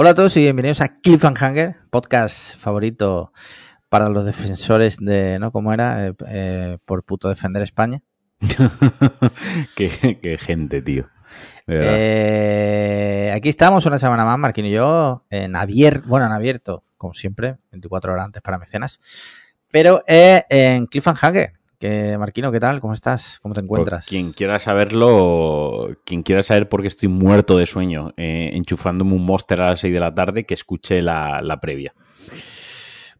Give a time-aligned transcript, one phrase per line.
[0.00, 3.32] Hola a todos y bienvenidos a Cliffhanger, podcast favorito
[3.88, 5.50] para los defensores de, ¿no?
[5.50, 6.06] ¿Cómo era?
[6.06, 8.00] Eh, eh, por puto defender España.
[9.74, 11.08] qué, gente, tío.
[11.66, 17.12] Eh, aquí estamos una semana más, Marquín y yo, en abierto, bueno, en abierto, como
[17.12, 19.00] siempre, 24 horas antes para mecenas,
[19.72, 22.80] pero en Cliffhanger, que, Marquino, ¿qué tal?
[22.80, 23.38] ¿Cómo estás?
[23.40, 24.00] ¿Cómo te encuentras?
[24.00, 29.14] Pues quien quiera saberlo, quien quiera saber por qué estoy muerto de sueño, eh, enchufándome
[29.14, 31.94] un Monster a las 6 de la tarde, que escuche la, previa.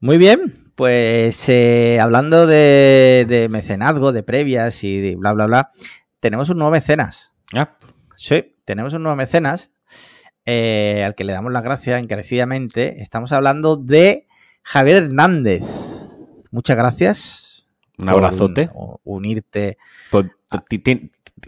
[0.00, 5.70] Muy bien, pues eh, hablando de, mecenazgo, de previas y de bla, bla, bla,
[6.20, 7.32] tenemos un nuevo mecenas.
[7.54, 7.76] Ah.
[8.16, 9.70] Sí, tenemos un nuevo mecenas
[10.44, 13.00] eh, al que le damos las gracias encarecidamente.
[13.00, 14.26] Estamos hablando de
[14.62, 15.62] Javier Hernández.
[16.50, 17.47] Muchas gracias
[17.98, 18.70] un abrazote.
[19.04, 19.78] unirte.
[20.10, 20.26] Pues,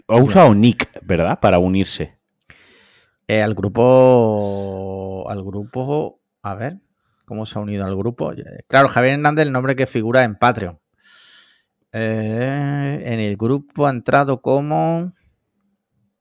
[0.07, 1.39] ha usado Nick, ¿verdad?
[1.39, 2.17] Para unirse.
[3.27, 5.25] Eh, al grupo.
[5.29, 6.19] Al grupo.
[6.41, 6.79] A ver.
[7.25, 8.33] ¿Cómo se ha unido al grupo?
[8.67, 10.79] Claro, Javier Hernández, el nombre que figura en Patreon.
[11.93, 15.13] Eh, en el grupo ha entrado como.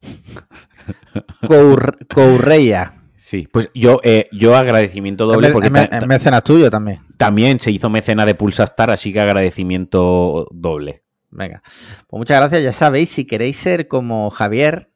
[2.15, 3.00] Courreia.
[3.21, 5.51] Sí, pues yo, eh, yo agradecimiento doble.
[5.51, 7.01] porque es mecenas tuyo también.
[7.19, 11.03] También se hizo mecena de Pulsastar, así que agradecimiento doble.
[11.31, 11.63] Venga,
[12.09, 12.63] pues muchas gracias.
[12.63, 14.91] Ya sabéis, si queréis ser como Javier,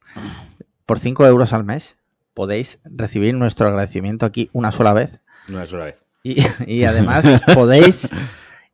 [0.87, 1.99] por 5 euros al mes,
[2.33, 5.21] podéis recibir nuestro agradecimiento aquí una sola vez.
[5.51, 6.03] Una sola vez.
[6.23, 8.09] Y, además podéis,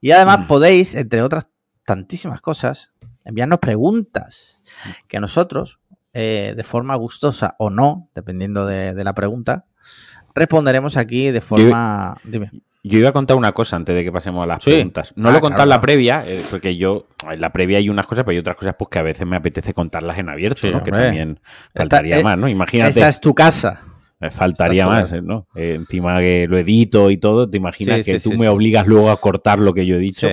[0.00, 1.48] y además podéis, entre otras
[1.84, 2.92] tantísimas cosas,
[3.24, 4.62] enviarnos preguntas
[5.08, 5.80] que nosotros
[6.12, 9.66] eh, de forma gustosa o no, dependiendo de, la pregunta,
[10.34, 12.16] responderemos aquí de forma...
[12.24, 12.40] Yo,
[12.82, 15.12] Yo iba a contar una cosa antes de que pasemos a las preguntas.
[15.16, 17.88] No lo he ah, contado en la previa, eh, porque yo, en la previa hay
[17.88, 20.70] unas cosas, pero hay otras cosas pues que a veces me apetece contarlas en abierto,
[20.70, 20.82] ¿no?
[20.82, 21.38] Que también
[21.74, 22.48] faltaría más, ¿no?
[22.48, 22.90] Imagínate.
[22.90, 23.82] Esta es tu casa.
[24.18, 25.46] Me faltaría más, ¿no?
[25.54, 29.18] Eh, encima que lo edito y todo, te imaginas que tú me obligas luego a
[29.18, 30.28] cortar lo que yo he dicho.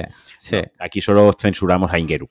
[0.80, 2.30] aquí solo censuramos a Ingeru.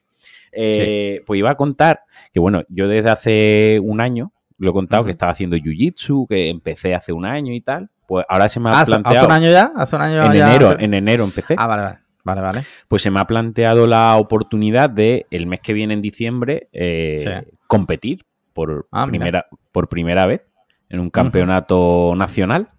[0.56, 2.00] Eh, pues iba a contar
[2.32, 6.48] que, bueno, yo desde hace un año, lo he contado, que estaba haciendo jiu-jitsu, que
[6.48, 7.90] empecé hace un año y tal.
[8.06, 9.18] Pues ahora se me ha planteado.
[9.18, 9.72] ¿Hace un año ya?
[9.76, 11.54] ¿Hace un año en Enero, en enero empecé.
[11.58, 11.98] Ah, vale, vale.
[12.24, 12.62] Vale, vale.
[12.88, 17.44] Pues se me ha planteado la oportunidad de el mes que viene en diciembre eh,
[17.68, 20.42] competir por, ah, primera, por primera vez
[20.88, 22.70] en un campeonato nacional.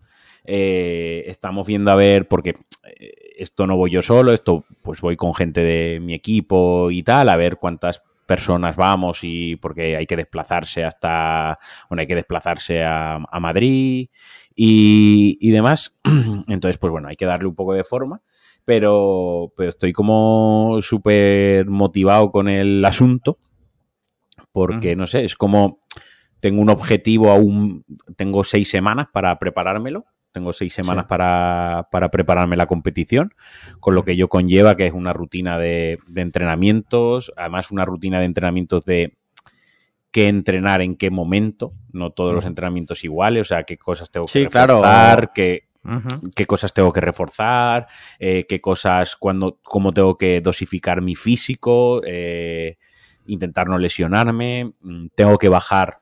[0.50, 2.56] Eh, estamos viendo a ver, porque
[3.38, 7.28] esto no voy yo solo, esto pues voy con gente de mi equipo y tal,
[7.28, 11.60] a ver cuántas personas vamos y porque hay que desplazarse hasta,
[11.90, 14.08] bueno, hay que desplazarse a, Madrid
[14.56, 15.98] y, demás.
[16.48, 18.22] Entonces, pues bueno, hay que darle un poco de forma,
[18.64, 23.38] pero, pero estoy como súper motivado con el asunto
[24.54, 25.80] porque, no sé, es como
[26.40, 27.84] tengo un objetivo aún,
[28.16, 30.06] tengo seis semanas para preparármelo
[30.38, 33.34] tengo seis semanas para, prepararme la competición,
[33.80, 38.26] con lo que yo conlleva, que es una rutina de, entrenamientos, además una rutina de
[38.26, 39.18] entrenamientos de
[40.12, 44.28] qué entrenar en qué momento, no todos los entrenamientos iguales, o sea, qué cosas tengo
[44.28, 47.88] que reforzar, qué, cosas tengo que reforzar,
[48.20, 52.78] eh, qué cosas, cuando, cómo tengo que dosificar mi físico, eh,
[53.26, 56.02] intentar no lesionarme, mm, tengo que bajar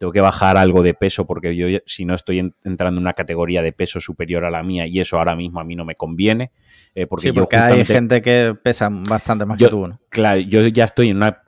[0.00, 3.60] tengo que bajar algo de peso porque yo si no estoy entrando en una categoría
[3.60, 6.52] de peso superior a la mía y eso ahora mismo a mí no me conviene.
[6.94, 10.00] Eh, porque sí, porque hay gente que pesa bastante más que tú, ¿no?
[10.08, 11.42] Claro, yo ya estoy en una...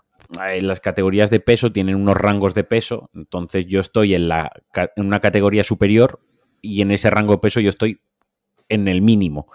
[0.51, 4.53] En las categorías de peso tienen unos rangos de peso, entonces yo estoy en, la,
[4.97, 6.21] en una categoría superior
[6.61, 8.03] y en ese rango de peso yo estoy
[8.69, 9.47] en el mínimo.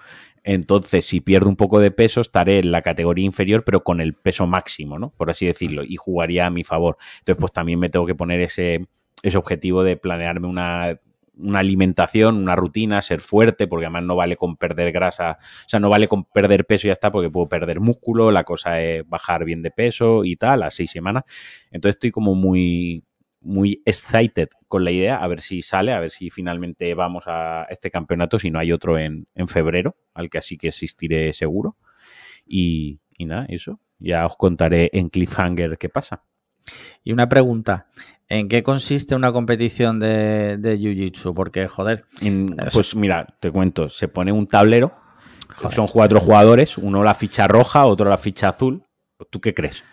[0.49, 4.13] Entonces, si pierdo un poco de peso, estaré en la categoría inferior, pero con el
[4.13, 5.09] peso máximo, ¿no?
[5.09, 6.95] Por así decirlo, y jugaría a mi favor.
[7.19, 8.87] Entonces, pues también me tengo que poner ese,
[9.35, 11.01] objetivo de planearme una,
[11.37, 15.81] una alimentación, una rutina, ser fuerte, porque además no vale con perder grasa, o sea,
[15.81, 19.05] no vale con perder peso y ya está, porque puedo perder músculo, la cosa es
[19.05, 21.25] bajar bien de peso y tal, a seis semanas.
[21.71, 23.03] Entonces estoy como muy,
[23.41, 27.65] muy excited con la idea, a ver si sale, a ver si finalmente vamos a
[27.69, 31.77] este campeonato, si no hay otro en, febrero, al que así que existiré seguro.
[32.45, 33.79] Y, nada, eso.
[33.99, 36.23] Ya os contaré en Cliffhanger qué pasa.
[37.03, 37.87] Y una pregunta,
[38.27, 41.33] ¿en qué consiste una competición de, de Jiu-Jitsu?
[41.33, 42.05] Porque, joder...
[42.73, 44.93] pues mira, te cuento, se pone un tablero,
[45.71, 48.83] son cuatro jugadores, uno la ficha roja, otro la ficha azul.
[49.31, 49.83] ¿Tú qué crees?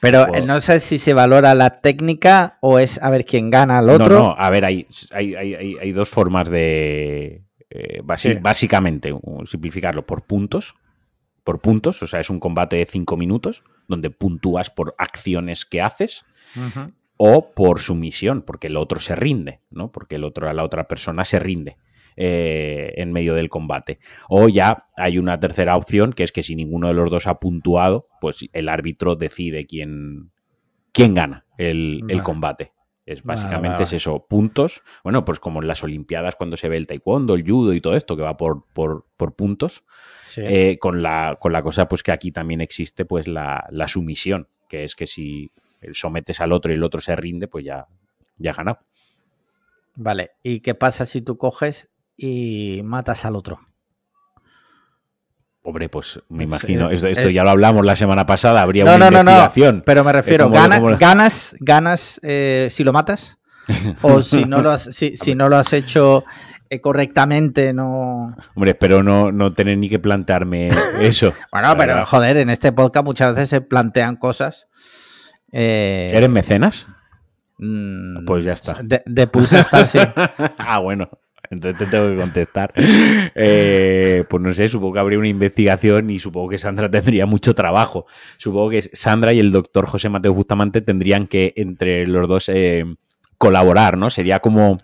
[0.00, 3.90] Pero no sé si se valora la técnica o es a ver quién gana al
[3.90, 4.18] otro.
[4.18, 7.42] No, no, a ver, hay, hay, hay, hay dos formas de.
[7.70, 9.12] Eh, básicamente,
[9.46, 10.74] simplificarlo por puntos.
[11.44, 15.80] Por puntos, o sea, es un combate de cinco minutos donde puntúas por acciones que
[15.80, 16.24] haces.
[17.16, 19.90] o por sumisión, porque el otro se rinde, ¿no?
[19.90, 21.76] Porque el otro, la otra persona se rinde.
[22.20, 24.00] Eh, en medio del combate.
[24.28, 27.38] O ya hay una tercera opción, que es que si ninguno de los dos ha
[27.38, 30.32] puntuado, pues el árbitro decide quién,
[30.90, 32.72] quién gana el, combate.
[33.06, 34.82] Es básicamente es eso, puntos.
[35.04, 37.94] Bueno, pues como en las Olimpiadas cuando se ve el taekwondo, el judo y todo
[37.94, 39.84] esto, que va por, por, puntos.
[40.38, 44.48] Eh, con, la, con la cosa, pues que aquí también existe, pues la, la sumisión,
[44.68, 45.52] que es que si
[45.92, 47.86] sometes al otro y el otro se rinde, pues ya,
[48.38, 48.80] ya ha ganado.
[49.94, 53.60] Vale, ¿y qué pasa si tú coges y matas al otro.
[55.62, 59.82] Hombre, pues me imagino, esto, ya lo hablamos la semana pasada, habría una investigación.
[59.84, 63.38] pero me refiero, ganas, ganas eh, si lo matas
[64.02, 66.24] o si no lo has, si, no lo has hecho
[66.70, 68.34] eh, correctamente, no...
[68.54, 71.34] Hombre, espero no, no tener ni que plantearme eso.
[71.52, 74.68] bueno, pero joder, en este podcast muchas veces se plantean cosas.
[75.52, 76.86] Eh, ¿Eres mecenas?
[77.58, 78.80] Mm, pues ya está.
[78.82, 79.98] De, de está, sí.
[80.58, 81.10] ah, bueno.
[81.50, 82.72] Entonces te tengo que contestar.
[83.40, 87.54] Eh, pues no sé, supongo que habría una investigación y supongo que Sandra tendría mucho
[87.54, 88.06] trabajo.
[88.36, 92.84] Supongo que Sandra y el doctor José Mateo Bustamante tendrían que entre los dos eh,
[93.36, 94.10] colaborar, ¿no?
[94.10, 94.78] Sería como.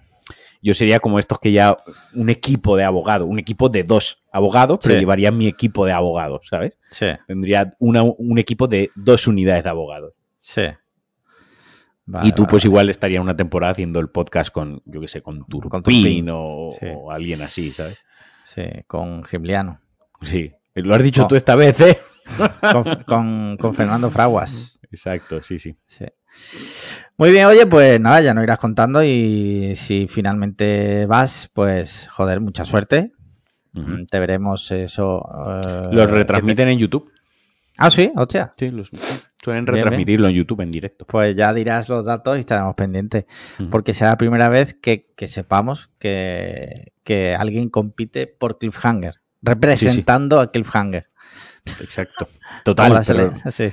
[0.63, 1.77] Yo sería como estos que ya.
[2.15, 6.47] Un equipo de abogados, un equipo de dos abogados, pero llevaría mi equipo de abogados,
[6.49, 6.79] ¿sabes?
[6.91, 7.07] Sí.
[7.27, 10.13] Tendría un equipo de dos unidades de abogados.
[10.41, 10.63] Sí
[12.23, 15.47] y tú, pues igual estaría una temporada haciendo el podcast con, yo qué sé, con
[15.47, 18.05] Turpin, O, alguien así, ¿sabes?
[18.45, 19.81] Sí, con Gimliano.
[20.21, 21.99] Sí, lo has dicho tú esta vez, ¿eh?
[23.07, 24.81] Con, Fernando Fraguas.
[24.91, 25.77] Exacto, sí, sí,
[27.19, 32.41] Muy bien, oye, pues nada, ya nos irás contando y si finalmente vas, pues joder,
[32.41, 33.13] mucha suerte.
[34.09, 35.29] Te veremos eso.
[35.49, 37.11] Eh, Los retransmiten en YouTube.
[37.77, 38.55] Ah, sí, hostia.
[38.57, 38.91] Sí, los,
[39.43, 41.05] suelen retransmitirlo en YouTube en directo.
[41.07, 43.27] Pues ya dirás los datos y estaremos pendientes.
[43.71, 51.09] Porque será la primera vez que, sepamos que, alguien compite por Cliffhanger, representando a Cliffhanger.
[51.81, 52.29] Exacto.
[52.65, 53.03] Total.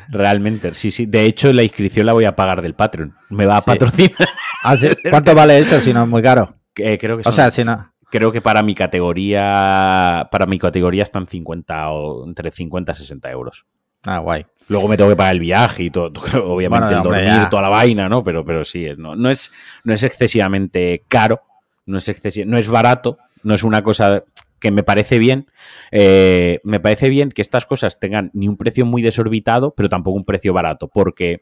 [0.09, 1.05] Realmente, sí, sí.
[1.05, 3.15] De hecho, la inscripción la voy a pagar del Patreon.
[3.29, 4.15] Me va a patrocinar.
[4.63, 4.75] ¿Ah,
[5.09, 6.55] ¿Cuánto vale eso si no es muy caro?
[6.73, 7.91] creo que O sea, si no.
[8.09, 13.31] Creo que para mi categoría, para mi categoría están 50 o entre 50 y 60
[13.31, 13.65] euros.
[14.05, 14.45] Ah, guay.
[14.67, 16.11] Luego me tengo que pagar el viaje y todo,
[16.45, 18.23] obviamente el dormir, toda la vaina, ¿no?
[18.23, 19.51] Pero, pero sí, no, no, es,
[19.83, 21.41] no es excesivamente caro,
[21.85, 24.23] no es, no es barato, no es una cosa
[24.59, 25.47] que me parece bien.
[25.91, 30.15] Eh, me parece bien que estas cosas tengan ni un precio muy desorbitado, pero tampoco
[30.15, 31.41] un precio barato, porque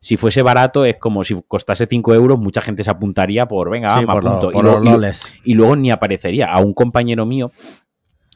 [0.00, 3.88] si fuese barato es como si costase 5 euros, mucha gente se apuntaría por, venga,
[3.88, 5.00] sí, y, luego,
[5.44, 6.52] y, luego ni aparecería.
[6.52, 7.50] A un compañero mío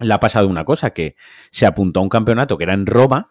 [0.00, 1.16] le ha pasado una cosa, que
[1.50, 3.30] se apuntó a un campeonato que era en Roma,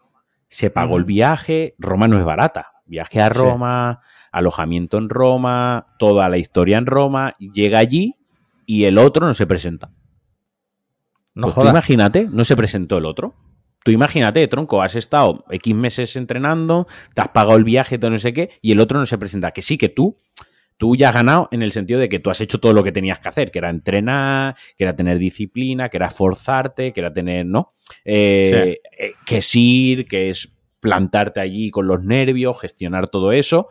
[0.52, 4.02] se pagó el viaje, Roma no es barata, viaje a Roma,
[4.34, 8.18] alojamiento en Roma, toda la historia en Roma, llega allí
[8.66, 9.92] y el otro no se presenta.
[11.34, 13.34] No pues imagínate, no se presentó el otro.
[13.86, 18.20] Tú imagínate, tronco, has estado X meses entrenando, te has pagado el viaje, todo no
[18.20, 19.52] sé qué, y el otro no se presenta.
[19.52, 20.20] Que sí, que tú,
[20.82, 22.92] tú ya has ganado en el sentido de que tú has hecho todo lo que
[22.92, 27.14] tenías que hacer, que era entrenar, que era tener disciplina, que era forzarte, que era
[27.14, 27.76] tener, ¿no?
[28.04, 33.68] Eh, eh, que es ir, que es plantarte allí con los nervios, gestionar todo eso,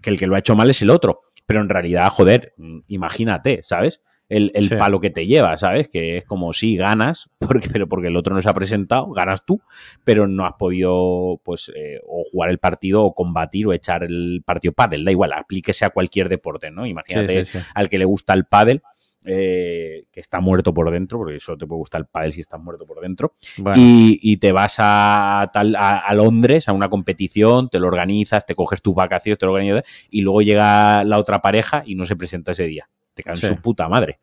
[0.00, 1.24] que el que lo ha hecho mal es el otro.
[1.44, 2.54] Pero en realidad, joder,
[2.88, 4.00] imagínate, ¿sabes?
[4.28, 5.88] El, palo que te lleva, ¿sabes?
[5.88, 9.44] Que es como si ganas, porque, pero porque el otro no se ha presentado, ganas
[9.44, 9.60] tú,
[10.02, 14.42] pero no has podido, pues, eh, o jugar el partido, o combatir, o echar el
[14.44, 16.86] partido pádel, da igual, aplíquese a cualquier deporte, ¿no?
[16.86, 18.82] Imagínate al que le gusta el pádel,
[19.26, 22.60] eh, que está muerto por dentro, porque solo te puede gustar el pádel si estás
[22.60, 23.32] muerto por dentro,
[23.74, 28.82] y, te vas a, tal, a, Londres a una competición, te lo organizas, te coges
[28.82, 32.52] tus vacaciones, te lo organizas, y luego llega la otra pareja y no se presenta
[32.52, 32.88] ese día.
[33.14, 34.18] Te cagas en su puta madre.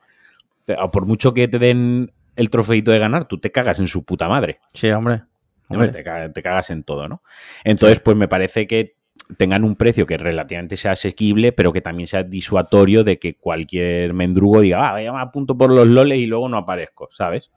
[0.92, 4.28] Por mucho que te den el trofeito de ganar, tú te cagas en su puta
[4.28, 4.60] madre.
[4.74, 5.24] Sí, hombre.
[5.70, 7.24] Te, cagas, en todo, ¿no?
[7.64, 8.98] Entonces, pues me parece que
[9.38, 14.14] tengan un precio que relativamente sea asequible, pero que también sea disuatorio de que cualquier
[14.14, 17.52] mendrugo diga, ah, vaya, me apunto por los loles y luego no aparezco, ¿sabes?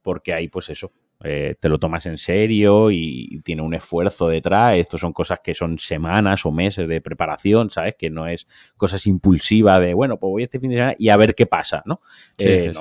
[0.00, 0.92] Porque ahí, pues eso,
[1.24, 4.76] eh, te lo tomas en serio y, tiene un esfuerzo detrás.
[4.76, 7.94] Estos son cosas que son semanas o meses de preparación, ¿sabes?
[7.96, 11.16] Que no es cosas impulsivas de, bueno, pues voy este fin de semana y a
[11.16, 12.00] ver qué pasa, ¿no?
[12.38, 12.80] Sí, eh, sí,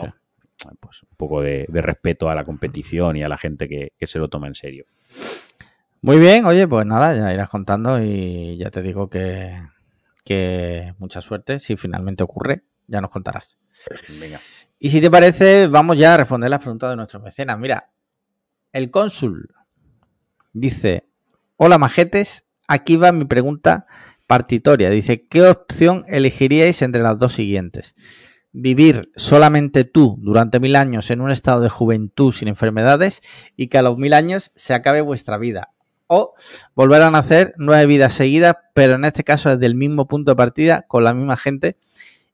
[0.79, 4.29] Pues un poco de, respeto a la competición y a la gente que se lo
[4.29, 4.85] toma en serio.
[6.03, 9.55] Muy bien, oye, pues nada, ya irás contando y ya te digo que,
[10.25, 11.59] que mucha suerte.
[11.59, 13.59] Si finalmente ocurre, ya nos contarás.
[14.19, 14.39] Venga.
[14.79, 17.59] Y si te parece, vamos ya a responder las preguntas de nuestros mecenas.
[17.59, 17.91] Mira,
[18.73, 19.53] el cónsul
[20.53, 21.07] dice:
[21.57, 23.85] Hola majetes, aquí va mi pregunta
[24.27, 24.89] partitoria.
[24.89, 27.95] Dice, ¿qué opción elegiríais entre las dos siguientes?
[28.53, 33.21] Vivir solamente tú durante mil años en un estado de juventud sin enfermedades
[33.55, 35.73] y que a los mil años se acabe vuestra vida.
[36.07, 36.33] O
[36.75, 40.35] volver a nacer nueve vidas seguidas, pero en este caso desde el mismo punto de
[40.35, 41.77] partida, con la misma gente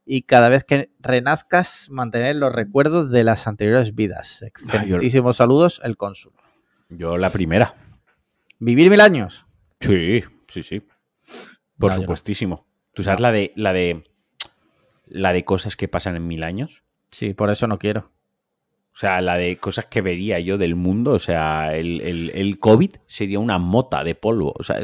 [0.10, 4.42] y cada vez que renazcas mantener los recuerdos de las anteriores vidas.
[4.42, 6.32] Excelentísimos saludos, el cónsul.
[6.90, 7.76] Yo la primera.
[8.58, 9.46] ¿Vivir mil años?
[9.82, 10.82] Sí, sí, sí.
[11.78, 12.66] Por supuestísimo.
[12.94, 14.06] ¿Tú sabes la de la de
[15.06, 16.84] la de cosas que pasan en mil años?
[17.12, 18.12] Sí, por eso no quiero.
[18.98, 23.38] O sea, la de cosas que vería yo del mundo, o sea, el, COVID sería
[23.38, 24.56] una mota de polvo.
[24.58, 24.78] O sea,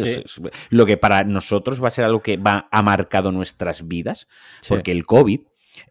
[0.70, 4.27] lo que para nosotros va a ser algo que va ha marcado nuestras vidas,
[4.70, 5.39] porque el COVID,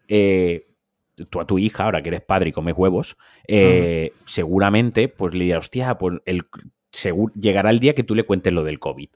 [0.07, 0.69] eh,
[1.31, 3.17] tú a tu hija, ahora que eres padre y comes huevos,
[3.49, 6.45] eh, seguramente pues le dirás, hostia, pues el,
[7.35, 9.09] llegará el día que tú le cuentes lo del COVID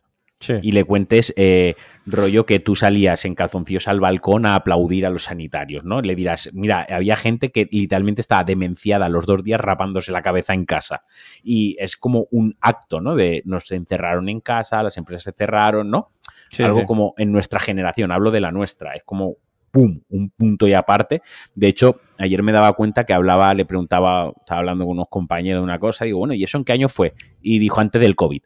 [0.62, 5.10] y le cuentes eh, rollo que tú salías en calzoncillos al balcón a aplaudir a
[5.10, 6.00] los sanitarios, ¿no?
[6.02, 10.52] Le dirás, mira, había gente que literalmente estaba demenciada los dos días rapándose la cabeza
[10.52, 11.04] en casa.
[11.42, 13.16] Y es como un acto, ¿no?
[13.16, 16.12] De nos encerraron en casa, las empresas se cerraron, ¿no?
[16.58, 19.36] Algo como en nuestra generación, hablo de la nuestra, es como
[19.70, 20.00] ¡pum!
[20.08, 21.22] Un punto y aparte.
[21.54, 25.60] De hecho, ayer me daba cuenta que hablaba, le preguntaba, estaba hablando con unos compañeros
[25.60, 27.14] de una cosa, y digo, bueno, ¿y eso en qué año fue?
[27.42, 28.42] Y dijo antes del COVID.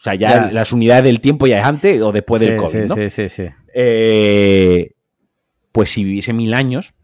[0.00, 2.94] O sea, ya, las unidades del tiempo ya es antes o después del COVID, ¿no?
[2.94, 3.44] Sí, sí, sí.
[3.74, 4.92] Eh,
[5.72, 6.94] pues si viviese mil años,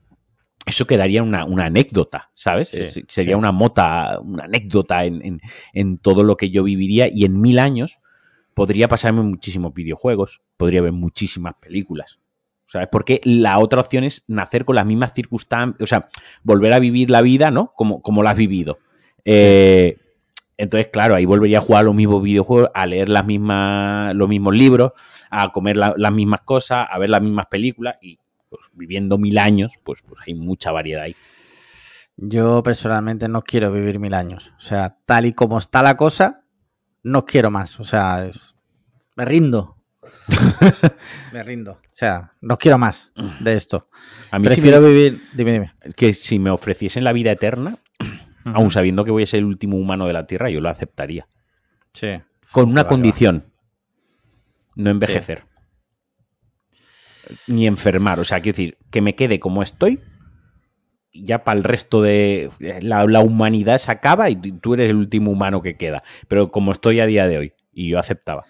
[0.64, 2.70] eso quedaría una, anécdota, ¿sabes?
[3.08, 7.98] Sería una mota, una anécdota en, todo lo que yo viviría y en mil años
[8.54, 12.18] podría pasarme muchísimos videojuegos, podría ver muchísimas películas.
[12.66, 12.88] ¿Sabes?
[12.90, 16.08] Porque la otra opción es nacer con las mismas circunstancias, o sea,
[16.42, 17.72] volver a vivir la vida, ¿no?
[17.76, 18.78] Como, como la has vivido.
[19.26, 19.98] Eh,
[20.58, 24.54] entonces, claro, ahí volvería a jugar los mismos videojuegos, a leer las mismas, los mismos
[24.54, 24.92] libros,
[25.30, 29.72] a comer las mismas cosas, a ver las mismas películas y pues, viviendo mil años,
[29.84, 31.16] pues, pues hay mucha variedad ahí.
[32.16, 34.52] Yo personalmente no quiero vivir mil años.
[34.56, 36.44] O sea, tal y como está la cosa,
[37.02, 37.78] no quiero más.
[37.78, 38.30] O sea,
[39.16, 39.76] me rindo.
[41.32, 41.72] me rindo.
[41.72, 43.90] O sea, no quiero más de esto.
[44.30, 45.28] A mí Prefiero vivir.
[45.34, 45.74] Dime, dime.
[45.94, 47.76] Que si me ofreciesen la vida eterna,
[48.54, 51.26] Aún sabiendo que voy a ser el último humano de la Tierra, yo lo aceptaría.
[51.92, 52.20] Sí.
[52.52, 53.52] Con una condición.
[54.76, 55.44] No envejecer.
[57.48, 58.20] Ni enfermar.
[58.20, 60.00] O sea, quiero decir, que me quede como estoy.
[61.12, 62.50] Ya para el resto de.
[62.82, 66.02] La, humanidad se acaba y tú eres el último humano que queda.
[66.28, 67.54] Pero como estoy a día de hoy.
[67.72, 68.44] Y yo aceptaba.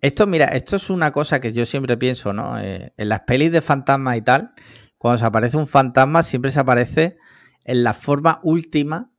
[0.00, 2.58] Esto, mira, esto es una cosa que yo siempre pienso, ¿no?
[2.58, 4.52] Eh, en las pelis de fantasma y tal,
[4.98, 7.18] cuando se aparece un fantasma, siempre se aparece
[7.64, 9.09] en la forma última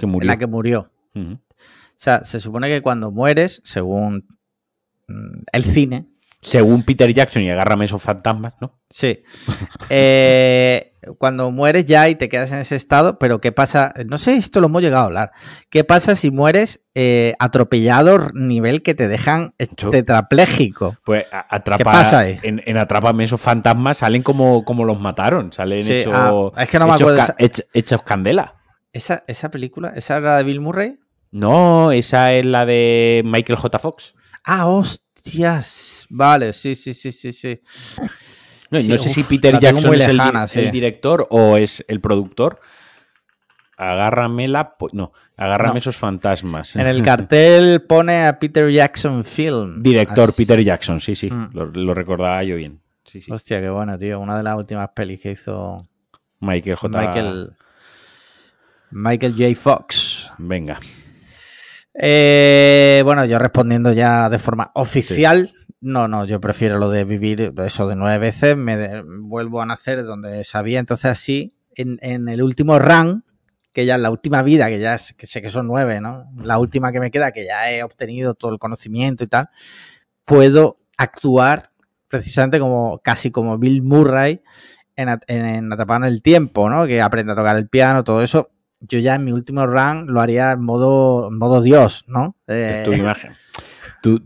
[0.00, 0.90] en la que murió.
[1.14, 1.38] O
[1.96, 4.26] sea, se supone que cuando mueres, según
[5.08, 6.06] mm, el cine.
[6.42, 8.78] Según Peter Jackson y agárrame esos fantasmas, ¿no?
[8.90, 9.22] Sí.
[9.88, 13.92] Eh, cuando mueres ya y te quedas en ese estado, pero ¿qué pasa?
[14.06, 15.32] No sé, esto lo hemos llegado a hablar.
[15.70, 19.54] ¿Qué pasa si mueres eh, atropellado nivel que te dejan
[19.90, 20.96] tetrapléjico?
[21.04, 22.38] Pues atrapa, ¿Qué pasa ahí?
[22.42, 26.78] En, en Atrápame esos fantasmas salen como, como los mataron, salen hechos, ah, es que
[26.78, 27.22] no me acuerdo
[27.72, 28.54] hechos candela.
[28.94, 29.92] ¿Esa, ¿Esa película?
[29.94, 30.98] ¿Esa era la de Bill Murray?
[31.32, 33.78] No, esa es la de Michael J.
[33.80, 34.14] Fox.
[34.44, 36.06] Ah, hostias.
[36.08, 37.60] Vale, sí, sí, sí, sí, sí.
[38.70, 42.60] No, sé si Peter Jackson es el, director o es el productor.
[43.76, 44.76] Agárrame la.
[44.92, 46.76] No, agárrame esos fantasmas.
[46.76, 49.82] En el cartel pone a Peter Jackson Film.
[49.82, 51.30] Director Peter Jackson, sí, sí.
[51.30, 51.50] Mm.
[51.52, 52.80] Lo, recordaba yo bien.
[53.28, 54.20] Hostia, qué bueno, tío.
[54.20, 55.88] Una de las últimas pelis que hizo
[56.38, 57.00] Michael J.
[57.00, 57.56] Michael,
[58.94, 59.56] Michael J.
[59.56, 60.30] Fox.
[60.38, 60.78] Venga.
[61.94, 65.52] Eh, bueno, yo respondiendo ya de forma oficial.
[65.80, 68.56] No, no, yo prefiero lo de vivir eso de nueve veces.
[68.56, 70.78] Me vuelvo a nacer donde sabía.
[70.78, 73.24] Entonces, así, en, el último run,
[73.72, 76.30] que ya en la última vida, que ya que sé que son nueve, ¿no?
[76.36, 79.50] La última que me queda, que ya he obtenido todo el conocimiento y tal,
[80.24, 81.72] puedo actuar
[82.06, 84.40] precisamente como casi como Bill Murray
[84.94, 86.86] en, en, en Atrapado en el Tiempo, ¿no?
[86.86, 88.53] Que aprende a tocar el piano, todo eso
[88.88, 92.36] yo ya en mi último run lo haría en modo, modo Dios, ¿no?
[92.46, 92.84] Eh...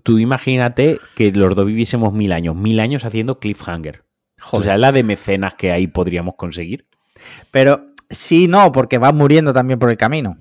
[0.02, 4.02] Tú, imagínate que los dos viviésemos mil años, mil años haciendo cliffhanger.
[4.50, 6.86] O sea, la de mecenas que ahí podríamos conseguir.
[7.52, 10.36] Pero sí, no, porque van muriendo también por el camino.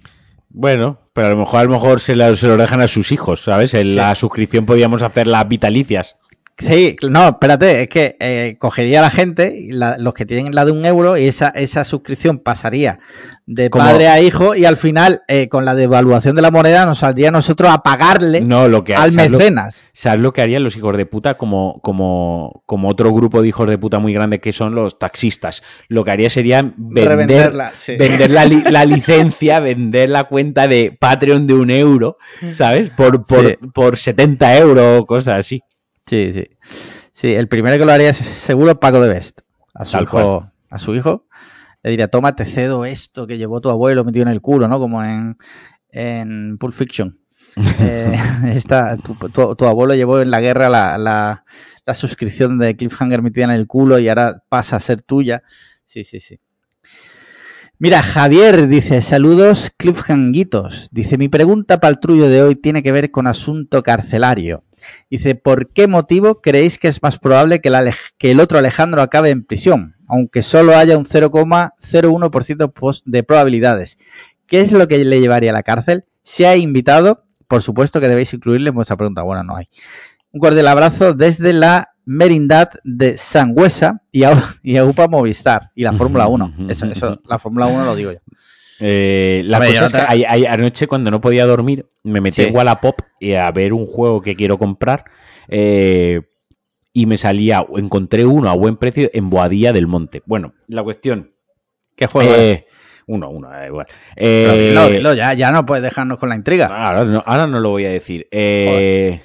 [0.50, 3.12] Bueno, pero a lo mejor a lo mejor se, lo, se lo dejan a sus
[3.12, 3.75] hijos, ¿sabes?
[3.75, 6.15] En la suscripción podríamos hacer las vitalicias.
[6.60, 10.86] Sí, no, espérate, es que eh, cogería la gente, los que tienen la de un
[10.86, 13.00] euro, y esa, esa suscripción pasaría
[13.46, 17.00] de padre a hijo, y al final, eh, con la devaluación de la moneda, nos
[17.00, 19.86] saldría a nosotros a pagarle no, lo que, al mecenas.
[19.94, 23.70] ¿Sabes lo que harían los hijos de puta como, como, como otro grupo de hijos
[23.70, 25.62] de puta muy grande que son los taxistas?
[25.90, 31.54] Lo que haría sería vender, vender la, la, licencia, vender la cuenta de Patreon de
[31.54, 32.18] un euro,
[32.52, 32.90] ¿sabes?
[32.90, 35.62] Por, por, por 70 euros o cosas así.
[36.08, 36.48] Sí, sí.
[37.12, 39.42] Sí, el primero que lo haría es seguro Paco de Best.
[39.74, 40.52] A su hijo.
[40.70, 41.28] A su hijo.
[41.84, 44.80] Le diría, toma, te cedo esto que llevó tu abuelo metido en el culo, ¿no?
[44.80, 45.38] Como en,
[45.90, 47.20] en Pulp Fiction.
[47.80, 48.18] eh,
[49.34, 51.44] tu, abuelo llevó en la guerra la, la,
[51.86, 55.44] la, suscripción de Cliffhanger metida en el culo y ahora pasa a ser tuya.
[55.86, 56.40] Sí, sí, sí.
[57.79, 60.89] Mira, Javier dice, saludos cliffhanguitos.
[60.91, 64.63] Dice, mi pregunta para el trullo de hoy tiene que ver con asunto carcelario.
[65.12, 67.69] Dice, ¿por qué motivo creéis que es más probable que,
[68.31, 69.96] el otro Alejandro acabe en prisión?
[70.07, 74.00] Aunque solo haya un 0,01% de probabilidades.
[74.48, 76.05] ¿Qué es lo que le llevaría a la cárcel?
[76.24, 77.25] ¿Se ha invitado?
[77.48, 79.22] Por supuesto que debéis incluirle en vuestra pregunta.
[79.22, 79.69] Bueno, no hay.
[80.31, 85.92] Un cordial abrazo desde la Merindad de Sangüesa y a, y UPA Movistar y la
[85.92, 86.54] Fórmula 1.
[86.70, 88.20] Eso, eso, la Fórmula 1 lo digo yo.
[88.80, 93.02] Eh, la cosa es que anoche cuando no podía dormir me metí en Wallapop
[93.38, 95.04] a ver un juego que quiero comprar
[95.50, 96.22] eh,
[96.94, 100.24] y me salía, encontré uno a buen precio en Boadilla del Monte.
[100.26, 101.34] Bueno, la cuestión...
[101.98, 102.68] ¿Qué juego eh,
[103.08, 103.88] Uno, uno, igual.
[104.16, 106.68] ya, ya no puedes dejarnos con la intriga.
[106.68, 108.30] Ahora no, ahora no lo voy a decir.
[108.32, 109.20] Eh,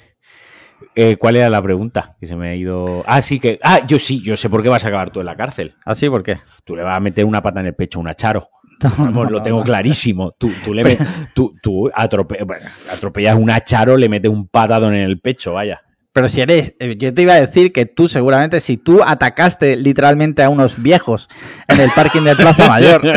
[0.95, 2.15] eh, ¿Cuál era la pregunta?
[2.19, 3.03] Que se me ha ido.
[3.07, 3.59] Ah, sí, que.
[3.63, 5.75] Ah, yo sí, yo sé por qué vas a acabar tú en la cárcel.
[5.85, 6.09] ¿Ah, sí?
[6.09, 6.39] ¿Por qué?
[6.63, 8.49] Tú le vas a meter una pata en el pecho a una charo.
[9.29, 10.31] lo tengo clarísimo.
[10.31, 10.97] Tú, tú, le
[11.33, 15.81] tú, tú atropellas una charo, le metes un patado en el pecho, vaya.
[16.11, 19.75] Pero si eres, eh, yo te iba a decir que tú seguramente, si tú atacaste
[19.75, 21.27] literalmente a unos viejos
[21.67, 23.01] en el parking de Plaza Mayor.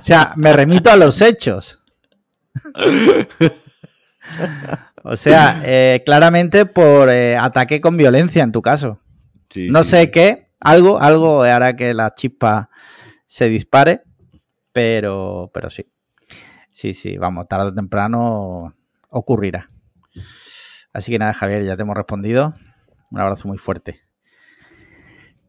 [0.00, 1.78] o sea, me remito a los hechos.
[5.08, 9.00] O sea, eh, claramente por eh, ataque con violencia en tu caso.
[9.54, 12.70] no sé qué, algo, algo hará que la chispa
[13.24, 14.02] se dispare,
[14.72, 15.86] pero, pero sí.
[16.72, 18.74] Sí, sí, vamos, tarde o temprano
[19.08, 19.70] ocurrirá.
[20.92, 22.52] Así que nada, Javier, ya te hemos respondido.
[23.10, 24.00] Un abrazo muy fuerte.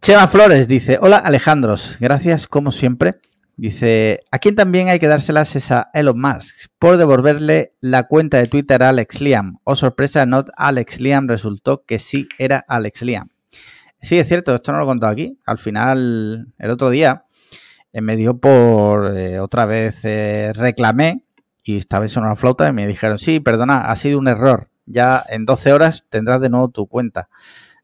[0.02, 3.20] Chema Flores dice, hola Alejandros, gracias como siempre
[3.60, 8.38] Dice, a quién también hay que dárselas es a Elon Musk por devolverle la cuenta
[8.38, 9.58] de Twitter a Alex Liam.
[9.63, 13.30] Oh sorpresa, not Alex Liam, resultó que sí era Alex Liam.
[14.00, 15.39] Sí, es cierto, esto no lo he contado aquí.
[15.43, 17.26] Al final, el otro día,
[17.91, 21.24] eh, me dio por eh, otra vez eh, reclamé
[21.63, 24.70] y esta vez sonó una flauta y me dijeron, sí, perdona, ha sido un error.
[24.86, 27.28] Ya en 12 horas tendrás de nuevo tu cuenta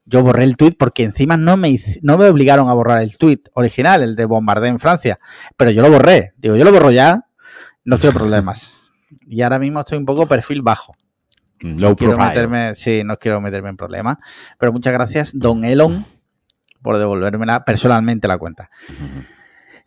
[0.05, 3.41] yo borré el tweet porque encima no me, no me obligaron a borrar el tweet
[3.53, 5.19] original, el de Bombardé en Francia.
[5.57, 6.33] Pero yo lo borré.
[6.37, 7.27] Digo, yo lo borro ya,
[7.85, 8.71] no quiero problemas.
[9.27, 10.95] Y ahora mismo estoy un poco perfil bajo.
[11.61, 14.17] Mm, no quiero meterme, sí, no quiero meterme en problemas.
[14.57, 16.05] Pero muchas gracias, don Elon,
[16.81, 18.69] por devolverme personalmente la cuenta.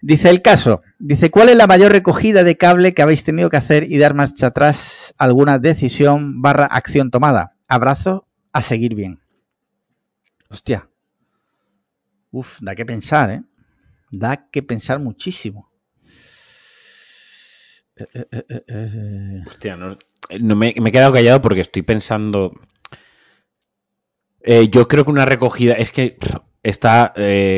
[0.01, 3.57] Dice el caso, dice, ¿cuál es la mayor recogida de cable que habéis tenido que
[3.57, 7.57] hacer y dar marcha atrás alguna decisión barra acción tomada?
[7.67, 9.26] Abrazo, a seguir bien.
[10.51, 10.89] Hostia.
[12.31, 13.43] Uf, da que pensar, ¿eh?
[14.11, 15.71] Da que pensar muchísimo.
[17.97, 22.53] Eh, eh, eh, Hostia, no, me, he quedado callado porque estoy pensando.
[24.71, 25.75] yo creo que una recogida.
[25.75, 26.19] Es que
[26.63, 27.15] está,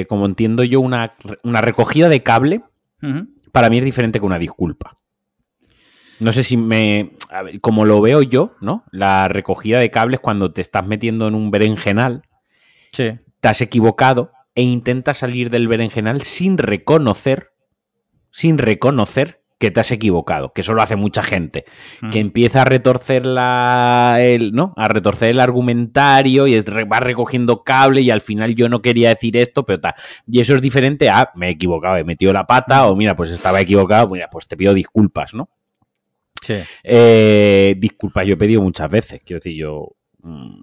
[0.09, 1.13] como entiendo yo, una,
[1.45, 2.63] recogida de cable.
[3.53, 4.95] Para mí es diferente que una disculpa.
[6.21, 7.13] No sé si me.
[7.61, 8.85] como lo veo yo, ¿no?
[8.91, 12.23] La recogida de cables cuando te estás metiendo en un berenjenal
[12.93, 17.53] te has equivocado e intentas salir del berenjenal sin reconocer,
[18.31, 21.65] sin reconocer que te has equivocado, que eso lo hace mucha gente,
[22.13, 24.73] que empieza a retorcer la, el, ¿no?
[24.77, 29.37] A retorcer el argumentario y va recogiendo cable y al final yo no quería decir
[29.37, 29.95] esto, pero tal.
[30.29, 33.33] Y eso es diferente a me he equivocado, he metido la pata o mira, pues
[33.33, 35.51] estaba equivocado, mira, pues te pido disculpas, ¿no?
[36.41, 36.55] Sí.
[36.85, 39.89] Eh, disculpas, yo he pedido muchas veces, quiero decir, yo...
[40.23, 40.63] Mm,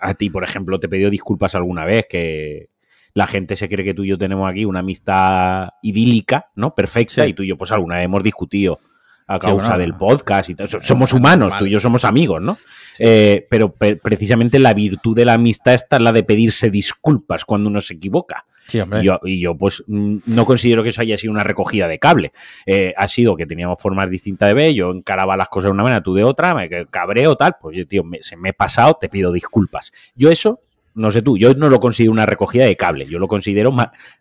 [0.00, 2.70] a ti, por ejemplo, te pedido disculpas alguna vez, que
[3.14, 6.74] la gente se cree que tú y yo tenemos aquí una amistad idílica, ¿no?
[6.74, 8.78] Perfecta, y tú y yo, pues alguna vez hemos discutido
[9.26, 10.68] a causa del podcast y tal.
[10.68, 12.58] Somos humanos, tú y yo somos amigos, ¿no?
[12.98, 17.80] Eh, pero precisamente la virtud de la amistad está la de pedirse disculpas cuando uno
[17.80, 18.44] se equivoca.
[18.74, 22.32] Y, yo, pues, mm, no considero que eso haya sido una recogida de cable.
[22.66, 25.82] Eh, ha sido que teníamos formas distintas de ver, yo encaraba las cosas de una
[25.82, 27.56] manera, tú de otra, me cabreo, tal.
[27.60, 29.92] Pues yo, tío, se me he pasado, te pido disculpas.
[30.14, 30.60] Yo eso
[30.94, 33.74] no sé tú, yo no lo considero una recogida de cable, yo lo considero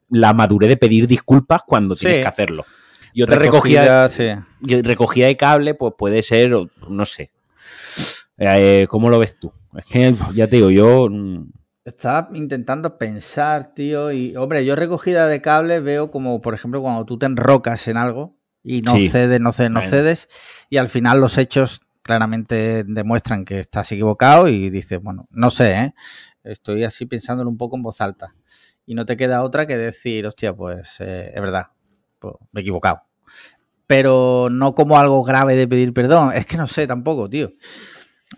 [0.10, 2.66] la madurez de pedir disculpas cuando tienes que hacerlo.
[3.14, 4.08] Y otra recogida,
[4.62, 6.52] recogida, de cable, pues puede ser,
[6.88, 7.32] no sé.
[8.38, 9.52] Eh, ¿Cómo lo ves tú?
[9.76, 11.10] Es que, ya te digo, yo...
[11.90, 17.06] Estaba intentando pensar, tío, y hombre, yo recogida de cable veo como, por ejemplo, cuando
[17.06, 20.28] tú te enrocas en algo y no cedes, no cedes, no cedes,
[20.70, 25.72] y al final los hechos claramente demuestran que estás equivocado y dices, bueno, no sé,
[25.72, 25.94] ¿eh?
[26.44, 28.36] estoy así pensándolo un poco en voz alta.
[28.86, 31.68] Y no te queda otra que decir, hostia, pues eh, es verdad,
[32.20, 33.04] pues, me he equivocado.
[33.88, 36.32] Pero no como algo grave de pedir perdón.
[36.34, 37.52] Es que no sé tampoco, tío.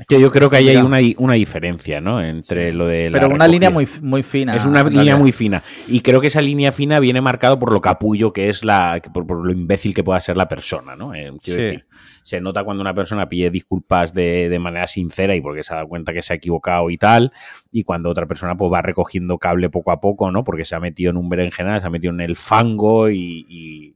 [0.07, 2.21] Que yo creo que ahí hay una, una diferencia, ¿no?
[2.23, 4.55] Entre lo de la Pero una línea muy, muy fina.
[4.55, 5.61] Es una línea muy fina.
[5.87, 9.01] Y creo que esa línea fina viene marcado por lo capullo que es la.
[9.13, 11.13] por, lo imbécil que pueda ser la persona, ¿no?
[11.13, 11.85] Eh, quiero decir
[12.23, 15.89] se nota cuando una persona pide disculpas de, manera sincera y porque se ha dado
[15.89, 17.31] cuenta que se ha equivocado y tal,
[17.71, 20.43] y cuando otra persona pues va recogiendo cable poco a poco, ¿no?
[20.43, 23.95] Porque se ha metido en un berenjenal, se ha metido en el fango y,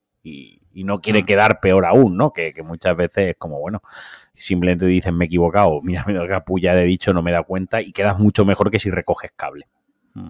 [0.73, 1.25] no quiere mm.
[1.25, 2.33] quedar peor aún, ¿no?
[2.33, 3.81] Que, muchas veces es como, bueno,
[4.36, 7.82] simplemente dicen me he equivocado, mira, me da puya de dicho, no me da cuenta
[7.82, 9.67] y quedas mucho mejor que si recoges cable.
[10.13, 10.30] Mm.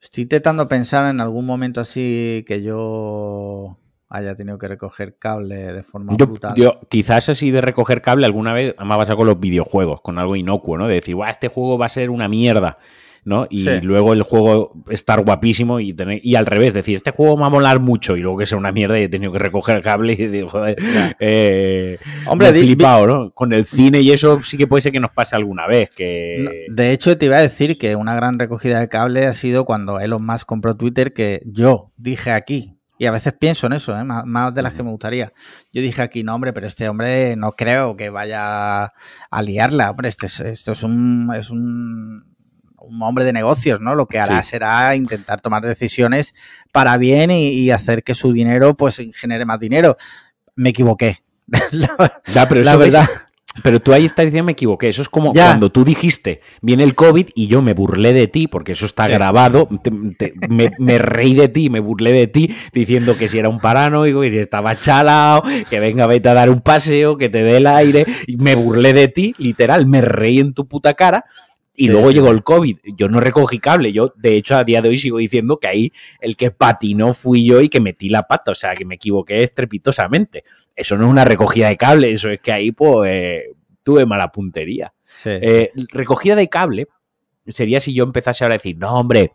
[0.00, 3.76] Estoy intentando pensar en algún momento así que yo
[4.08, 6.54] haya tenido que recoger cable de forma brutal.
[6.56, 10.18] Yo, quizás así de recoger cable alguna vez me ha pasado con los videojuegos, con
[10.18, 10.86] algo inocuo, ¿no?
[10.86, 12.78] De decir, este juego va a ser una mierda.
[13.26, 13.48] ¿No?
[13.50, 17.40] Y luego el juego estar guapísimo y tener, y al revés, decir, este juego me
[17.40, 19.82] va a molar mucho y luego que sea una mierda y he tenido que recoger
[19.82, 20.76] cable y digo, joder,
[21.18, 23.30] eh, Hombre, flipado, ¿no?
[23.32, 25.90] Con el cine y eso sí que puede ser que nos pase alguna vez.
[25.90, 26.66] Que...
[26.70, 29.98] de hecho, te iba a decir que una gran recogida de cable ha sido cuando
[29.98, 34.04] Elon Musk compró Twitter, que yo dije aquí, y a veces pienso en eso, ¿eh?
[34.04, 35.32] más, de las que me gustaría.
[35.72, 38.92] Yo dije aquí, no, hombre, pero este hombre no creo que vaya
[39.30, 39.90] a liarla.
[39.90, 42.35] Hombre, este esto es un, es un,
[43.00, 43.94] hombre de negocios, ¿no?
[43.94, 46.34] Lo que hará será intentar tomar decisiones
[46.72, 49.96] para bien y, hacer que su dinero, pues, genere más dinero.
[50.54, 51.22] Me equivoqué.
[51.72, 53.08] la, pero la verdad.
[53.62, 54.88] Pero tú ahí estás diciendo me equivoqué.
[54.88, 58.46] Eso es como cuando tú dijiste, viene el COVID y yo me burlé de ti,
[58.48, 59.68] porque eso está grabado,
[60.48, 64.30] me, reí de ti, me burlé de ti, diciendo que si era un paranoico, que
[64.30, 68.06] si estaba chalao, que venga, vete a dar un paseo, que te dé el aire.
[68.26, 71.24] Y me burlé de ti, literal, me reí en tu puta cara
[71.76, 72.78] y luego llegó el COVID.
[72.96, 73.92] Yo no recogí cable.
[73.92, 77.44] Yo, de hecho, a día de hoy sigo diciendo que ahí el que patinó fui
[77.44, 78.52] yo y que metí la pata.
[78.52, 80.44] O sea, que me equivoqué estrepitosamente.
[80.74, 82.12] Eso no es una recogida de cable.
[82.12, 84.92] Eso es que ahí, pues, eh, tuve mala puntería.
[85.24, 86.88] Eh, recogida de cable
[87.46, 89.32] sería si yo empezase ahora a decir, no, hombre,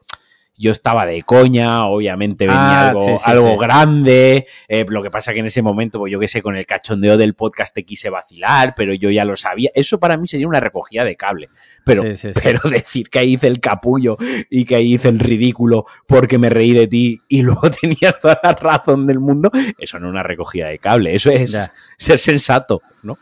[0.58, 5.48] yo estaba de coña, obviamente venía ah, algo, grande, eh, lo que pasa que en
[5.48, 8.94] ese momento, pues yo qué sé, con el cachondeo del podcast te quise vacilar, pero
[8.94, 9.72] yo ya lo sabía.
[9.74, 11.50] Eso para mí sería una recogida de cable.
[11.84, 12.04] Pero,
[12.44, 14.18] pero decir que ahí hice el capullo
[14.50, 18.40] y que ahí hice el ridículo porque me reí de ti y luego tenías toda
[18.44, 21.58] la razón del mundo, eso no es una recogida de cable, eso es
[21.98, 23.18] ser sensato, ¿no?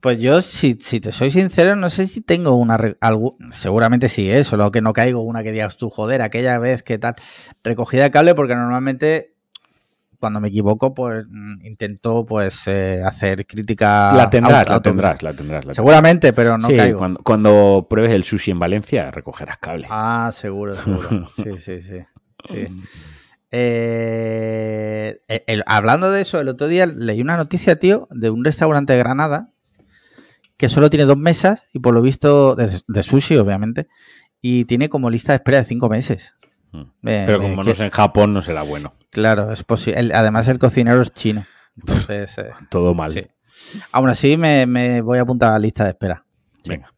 [0.00, 2.78] Pues yo, si, si, te soy sincero, no sé si tengo una.
[3.00, 4.44] Algo, seguramente sí, ¿eh?
[4.44, 7.16] solo que no caigo una que digas tú, joder, aquella vez que tal.
[7.62, 9.34] Recogida de cable, porque normalmente
[10.18, 14.14] cuando me equivoco, pues mm, intento pues eh, hacer crítica.
[14.14, 16.98] La tendrás, la tendrás, la tendrás, Seguramente, pero no caigo.
[16.98, 19.86] Cuando, cuando, pruebes el sushi en Valencia, recogerás cable.
[19.90, 21.26] Ah, seguro, seguro.
[21.36, 21.98] sí, sí, sí.
[22.44, 22.66] sí.
[23.50, 25.20] Eh,
[25.66, 29.49] hablando de eso, el otro día leí una noticia, tío, de un restaurante de Granada
[30.60, 33.88] que solo tiene dos mesas y por lo visto de, sushi, obviamente,
[34.42, 36.34] y tiene como lista de espera de cinco meses.
[36.70, 36.82] Hmm.
[37.02, 38.92] Pero como no es en Japón, no será bueno.
[39.08, 40.14] Claro, es posible.
[40.14, 41.46] Además, el cocinero es chino.
[41.78, 43.30] Entonces, eh, todo mal.
[43.90, 46.26] Aún así, me, voy a apuntar a la lista de espera.
[46.66, 46.92] Venga.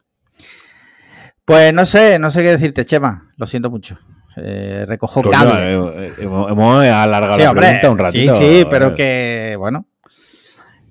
[1.45, 3.31] Pues no sé, no sé qué decirte, Chema.
[3.37, 3.97] Lo siento mucho.
[4.35, 5.73] Eh, recojo pues cable.
[5.73, 8.37] Eh, hemos, alargado la pregunta un ratito.
[8.37, 9.87] Sí, sí, pero que, bueno,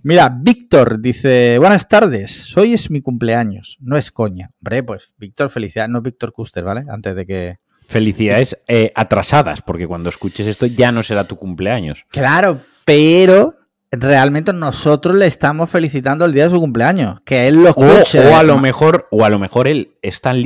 [0.05, 4.51] Mira, Víctor dice, buenas tardes, hoy es mi cumpleaños, no es coña.
[4.61, 6.85] Hombre, pues Víctor, felicidades, no Víctor Custer, ¿vale?
[6.89, 7.57] Antes de que...
[7.87, 12.05] Felicidades eh, atrasadas, porque cuando escuches esto ya no será tu cumpleaños.
[12.09, 13.55] Claro, pero
[13.93, 18.27] realmente nosotros le estamos felicitando el día de su cumpleaños, que él lo escuche.
[18.27, 20.43] O, a lo mejor, o a lo mejor él es tan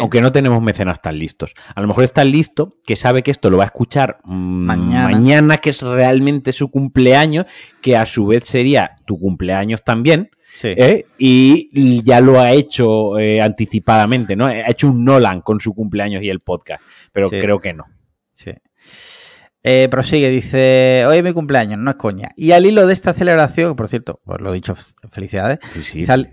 [0.00, 1.54] aunque no tenemos mecenas tan listos.
[1.74, 4.64] A lo mejor está listo que sabe que esto lo va a escuchar mm,
[5.00, 5.56] mañana.
[5.58, 7.46] que es realmente su cumpleaños,
[7.82, 10.30] que a su vez sería tu cumpleaños también.
[10.62, 11.06] ¿eh?
[11.18, 14.46] y ya lo ha hecho eh, anticipadamente, ¿no?
[14.46, 17.86] Ha hecho un Nolan con su cumpleaños y el podcast, pero creo que no.
[18.32, 18.52] Sí.
[19.66, 22.32] Eh, prosigue, dice, hoy es mi cumpleaños, no es coña.
[22.36, 24.76] Y al hilo de esta celebración, por cierto, os lo he dicho,
[25.08, 25.58] felicidades.
[26.06, 26.28] al,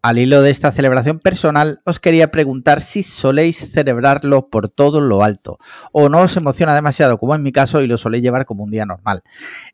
[0.00, 5.24] al, hilo de esta celebración personal, os quería preguntar si soléis celebrarlo por todo lo
[5.24, 5.58] alto
[5.90, 8.70] o no os emociona demasiado, como en mi caso, y lo soléis llevar como un
[8.70, 9.24] día normal.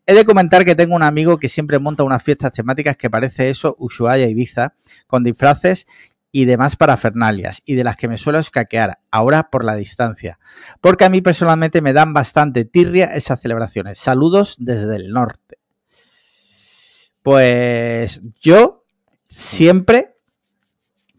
[0.06, 3.50] He de comentar que tengo un amigo que siempre monta unas fiestas temáticas que parece
[3.50, 4.72] eso, Ushuaia Ibiza,
[5.06, 5.86] con disfraces
[6.34, 10.40] y demás parafernalias y de las que me suelo escaquear ahora por la distancia,
[10.80, 14.00] porque a mí personalmente me dan bastante tirria esas celebraciones.
[14.00, 15.58] Saludos desde el norte.
[17.22, 18.84] Pues yo
[19.28, 20.16] siempre,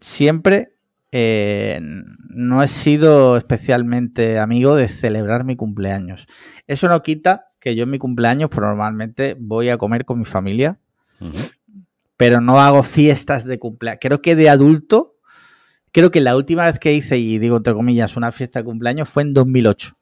[0.02, 0.76] siempre
[1.12, 6.26] eh, no he sido especialmente amigo de celebrar mi cumpleaños.
[6.66, 10.26] Eso no quita que yo en mi cumpleaños pues, normalmente voy a comer con mi
[10.26, 10.78] familia
[12.16, 13.98] pero no hago fiestas de cumpleaños.
[14.00, 15.16] Creo que de adulto,
[15.92, 19.08] creo que la última vez que hice, y digo entre comillas, una fiesta de cumpleaños
[19.08, 19.96] fue en 2008.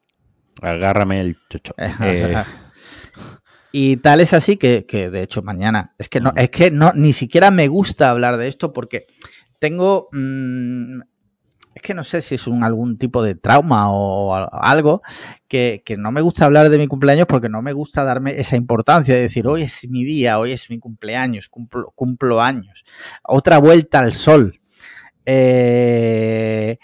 [0.61, 1.73] Agárrame el chocho.
[2.01, 2.43] Eh.
[3.77, 7.11] Y tal es así que, de hecho mañana, es que no, es que no, ni
[7.11, 9.05] siquiera me gusta hablar de esto porque
[9.59, 11.01] tengo, mm,
[11.85, 15.03] que no sé si es un, algún tipo de trauma o algo,
[15.47, 19.13] que, no me gusta hablar de mi cumpleaños porque no me gusta darme esa importancia
[19.13, 22.83] de decir, hoy es mi día, hoy es mi cumpleaños, cumplo, cumplo años.
[23.23, 24.59] Otra vuelta al sol.
[25.27, 26.79] Eh,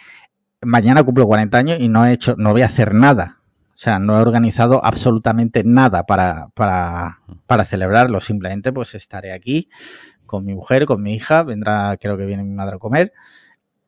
[0.62, 3.40] mañana cumplo 40 años y no he hecho, no voy a hacer nada.
[3.74, 8.22] O sea, no he organizado absolutamente nada para, para, para celebrarlo.
[8.22, 9.68] Simplemente pues estaré aquí
[10.28, 13.12] con mi mujer, con mi hija, vendrá, creo que viene mi madre a comer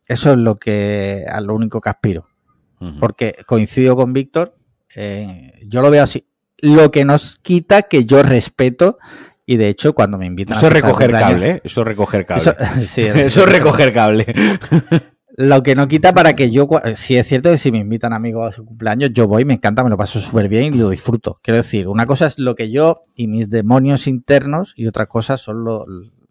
[0.07, 2.27] eso es lo que a lo único que aspiro.
[2.99, 4.57] Porque coincido con Víctor,
[4.93, 6.27] eh, yo lo veo así.
[6.59, 8.97] Lo que nos quita que yo respeto
[9.45, 10.69] y de hecho cuando me invitan eso a...
[10.69, 11.61] Recoger cable, ¿eh?
[11.63, 12.41] Eso es recoger cable.
[12.41, 12.53] Eso,
[12.87, 14.25] sí, eso es recoger cable.
[15.35, 18.49] Lo que no quita para que yo, si es cierto que si me invitan amigos
[18.49, 21.39] a su cumpleaños, yo voy, me encanta, me lo paso súper bien y lo disfruto.
[21.41, 25.37] Quiero decir, una cosa es lo que yo y mis demonios internos y otra cosa
[25.37, 25.85] son lo,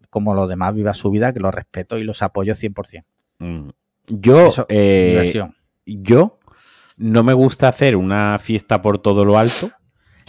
[0.09, 3.03] como los demás viva su vida, que los respeto y los apoyo 100%.
[3.43, 3.69] Mm.
[4.07, 5.51] Yo, eh,
[5.85, 6.39] yo
[6.97, 9.71] no me gusta hacer una fiesta por todo lo alto,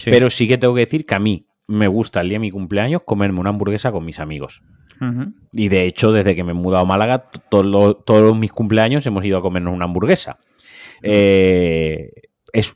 [0.03, 2.51] pero sí que tengo que decir que a mí me gusta el día de mi
[2.51, 4.61] cumpleaños comerme una hamburguesa con mis amigos.
[5.51, 9.37] Y de hecho, desde que me he mudado a Málaga, todos mis cumpleaños hemos ido
[9.37, 10.39] a comernos una hamburguesa.
[11.03, 12.11] Eh,
[12.53, 12.75] es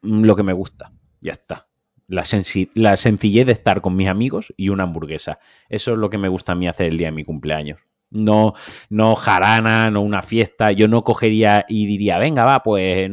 [0.00, 0.92] lo que me gusta.
[1.20, 1.68] Ya está.
[2.08, 2.24] La,
[2.74, 5.40] la, sencillez de estar con mis amigos y una hamburguesa.
[5.68, 7.78] Eso es lo que me gusta a mí hacer el día de mi cumpleaños.
[8.10, 8.54] No,
[8.88, 10.72] no jarana, no una fiesta.
[10.72, 13.10] Yo no cogería y diría, venga, va, pues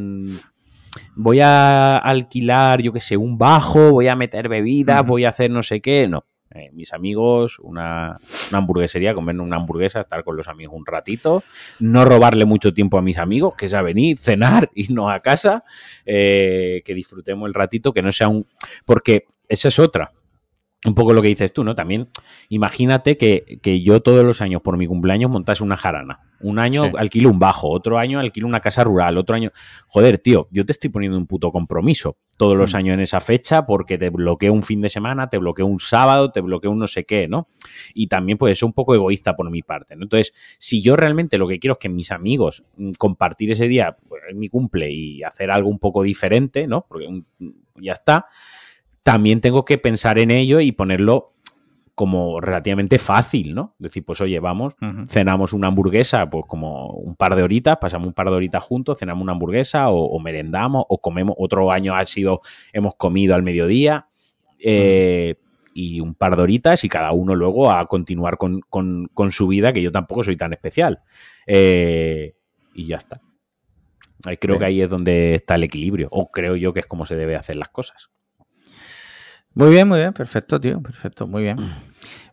[1.15, 5.51] voy a alquilar, yo qué sé, un bajo, voy a meter bebidas, voy a hacer
[5.51, 6.07] no sé qué.
[6.07, 6.25] No.
[6.51, 8.17] Eh, mis amigos, una,
[8.51, 11.43] hamburguesería, comer una hamburguesa, estar con los amigos un ratito,
[11.79, 15.65] no robarle mucho tiempo a mis amigos, que es a venir, cenar, irnos a casa,
[16.05, 18.47] eh, que disfrutemos el ratito, que no sea un...
[18.85, 20.13] Porque esa es otra
[20.87, 21.75] un poco lo que dices tú, ¿no?
[21.75, 22.09] También
[22.49, 26.21] imagínate que, yo todos los años por mi cumpleaños montase una jarana.
[26.39, 29.51] Un año alquilo un bajo, otro año alquilo una casa rural, otro año...
[29.87, 32.77] Joder, tío, yo te estoy poniendo un puto compromiso todos los mm.
[32.77, 36.31] años en esa fecha porque te bloqueo un fin de semana, te bloqueo un sábado,
[36.31, 37.49] te bloqueo un no sé qué, ¿no?
[37.95, 40.03] Y también puede ser un poco egoísta por mi parte, ¿no?
[40.03, 43.97] Entonces, si yo realmente lo que quiero es que mis amigos mm, compartir ese día,
[44.07, 46.85] pues, mi cumple y hacer algo un poco diferente, ¿no?
[46.87, 47.07] Porque
[47.81, 48.27] ya está
[49.07, 51.31] también tengo que pensar en ello y ponerlo
[51.95, 53.73] como relativamente fácil, ¿no?
[53.79, 54.75] Decir, pues oye, vamos,
[55.07, 58.99] cenamos una hamburguesa, pues como un par de horitas, pasamos un par de horitas juntos,
[58.99, 62.41] cenamos una hamburguesa o, merendamos o comemos, otro año ha sido,
[62.73, 64.09] hemos comido al mediodía
[64.59, 65.35] eh,
[65.73, 69.81] y un par de horitas y cada uno luego a continuar con, su vida, que
[69.81, 70.99] yo tampoco soy tan especial.
[71.45, 72.35] Eh,
[72.73, 73.21] y ya está.
[74.41, 77.15] Creo que ahí es donde está el equilibrio, o creo yo que es como se
[77.15, 78.09] debe hacer las cosas.
[79.57, 81.57] Muy bien, muy bien, perfecto, tío, perfecto, muy bien.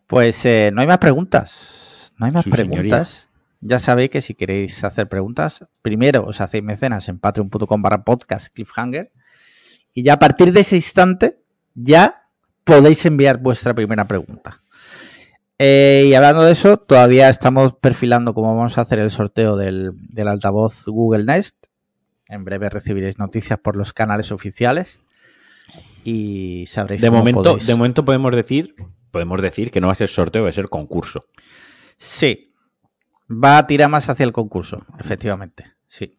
[0.07, 3.31] Pues eh, no hay más preguntas, no hay más preguntas.
[3.63, 8.53] Ya sabéis que si queréis hacer preguntas, primero os hacéis mecenas en patreon.com barra podcast
[8.53, 9.11] cliffhanger
[9.95, 11.41] y ya a partir de ese instante
[11.75, 12.29] ya
[12.63, 14.63] podéis enviar vuestra primera pregunta.
[15.59, 19.93] Eh, y hablando de eso, todavía estamos perfilando cómo vamos a hacer el sorteo del,
[20.11, 21.57] del altavoz Google Nest.
[22.29, 25.01] En breve recibiréis noticias por los canales oficiales
[26.05, 28.75] y sabréis de momento De momento podemos decir,
[29.11, 31.27] podemos decir que no va a ser sorteo, va a ser concurso.
[31.97, 32.55] Sí,
[33.31, 36.19] va a tirar más hacia el concurso, efectivamente, sí.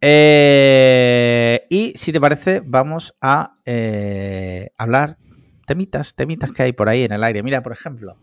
[0.00, 5.16] Eh, y si te parece, vamos a eh, hablar
[5.66, 7.42] temitas, temitas que hay por ahí en el aire.
[7.42, 8.18] Mira, por ejemplo,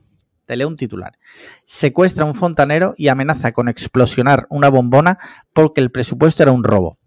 [0.45, 1.17] te leo un titular.
[1.65, 5.17] Secuestra a un fontanero y amenaza con explosionar una bombona
[5.53, 6.99] porque el presupuesto era un robo.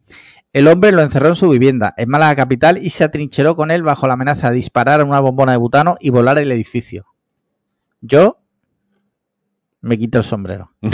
[0.54, 3.82] El hombre lo encerró en su vivienda, en Málaga capital, y se atrincheró con él
[3.82, 7.06] bajo la amenaza de disparar una bombona de butano y volar el edificio.
[8.00, 8.38] Yo
[9.80, 10.72] me quito el sombrero.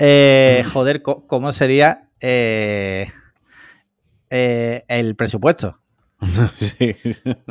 [0.00, 3.10] Eh, joder, ¿cómo sería eh,
[4.30, 5.80] eh, el presupuesto?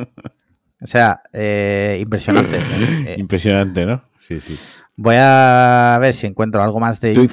[0.80, 1.24] O sea,
[2.00, 2.62] impresionante.
[3.18, 4.04] impresionante, ¿no?
[4.28, 4.58] Sí, sí.
[4.96, 7.14] Voy a ver si encuentro algo más de...
[7.14, 7.28] Tú,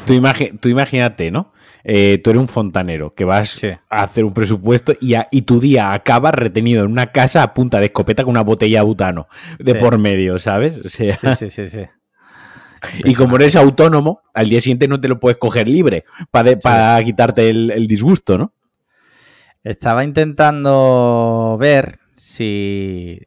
[0.61, 1.53] tú, imagínate, ¿no?
[1.83, 5.93] Eh, tú eres un fontanero que vas a hacer un presupuesto y, y, tu día
[5.93, 9.29] acaba retenido en una casa a punta de escopeta con una botella de butano
[9.59, 10.81] de por medio, ¿sabes?
[10.87, 11.81] sí, sí, sí, sí.
[13.05, 17.51] Y como eres autónomo, al día siguiente no te lo puedes coger libre para, quitarte
[17.51, 18.53] el, el disgusto, ¿no?
[19.63, 23.21] Estaba intentando ver si...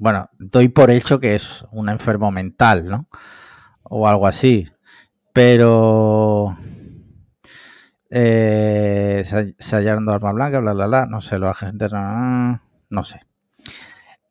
[0.00, 3.06] Bueno, doy por hecho que es un enfermo mental, ¿no?
[3.90, 4.66] o algo así.
[5.32, 6.56] Pero
[8.08, 9.22] eh,
[9.58, 11.06] se hallaron dos armas blancas, bla, bla, bla.
[11.06, 13.20] No sé, los agentes no, no sé.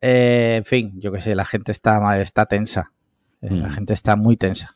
[0.02, 2.92] Eh, en fin, yo qué sé, la gente está, está tensa.
[3.42, 3.72] Eh, la mm.
[3.72, 4.76] gente está muy tensa.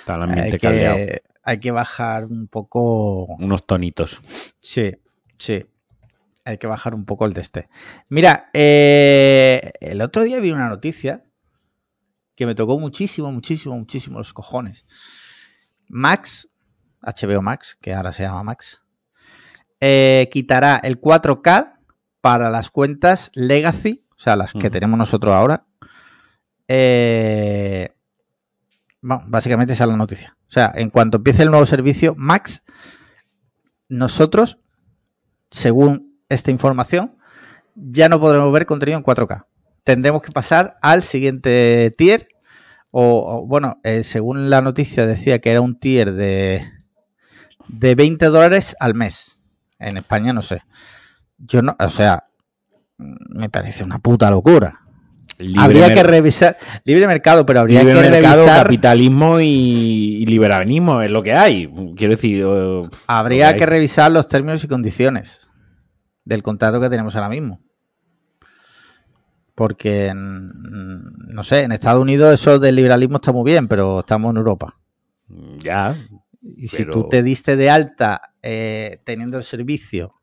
[0.00, 3.26] Está el ambiente hay que, hay que bajar un poco.
[3.26, 4.20] Unos tonitos.
[4.60, 4.92] Sí,
[5.38, 5.64] sí.
[6.44, 7.68] Hay que bajar un poco el de este.
[8.08, 11.24] Mira, eh, el otro día vi una noticia
[12.34, 14.84] que me tocó muchísimo, muchísimo, muchísimo los cojones.
[15.88, 16.48] Max,
[17.00, 18.84] HBO Max, que ahora se llama Max,
[19.80, 21.80] eh, quitará el 4K
[22.20, 25.66] para las cuentas Legacy, o sea, las que tenemos nosotros ahora.
[26.68, 27.94] Eh,
[29.00, 30.36] bueno, básicamente esa es la noticia.
[30.46, 32.62] O sea, en cuanto empiece el nuevo servicio, Max,
[33.88, 34.58] nosotros,
[35.50, 37.16] según esta información,
[37.74, 39.46] ya no podremos ver contenido en 4K
[39.84, 42.28] tendremos que pasar al siguiente tier.
[42.90, 46.62] O, bueno, eh, según la noticia decía que era un tier de,
[47.68, 49.42] de 20 dólares al mes.
[49.78, 50.62] En España no sé.
[51.38, 52.24] Yo no, o sea,
[52.98, 54.80] me parece una puta locura.
[55.56, 61.32] habría que revisar libre mercado, pero habría que revisar capitalismo y, liberalismo es lo que
[61.32, 61.68] hay.
[61.96, 62.44] Quiero decir,
[63.06, 65.48] habría que revisar los términos y condiciones
[66.24, 67.60] del contrato que tenemos ahora mismo.
[69.54, 74.38] Porque, no sé, en Estados Unidos eso del liberalismo está muy bien, pero estamos en
[74.38, 74.78] Europa.
[75.58, 75.94] Ya.
[76.40, 80.14] Y si tú te diste de alta eh, teniendo el servicio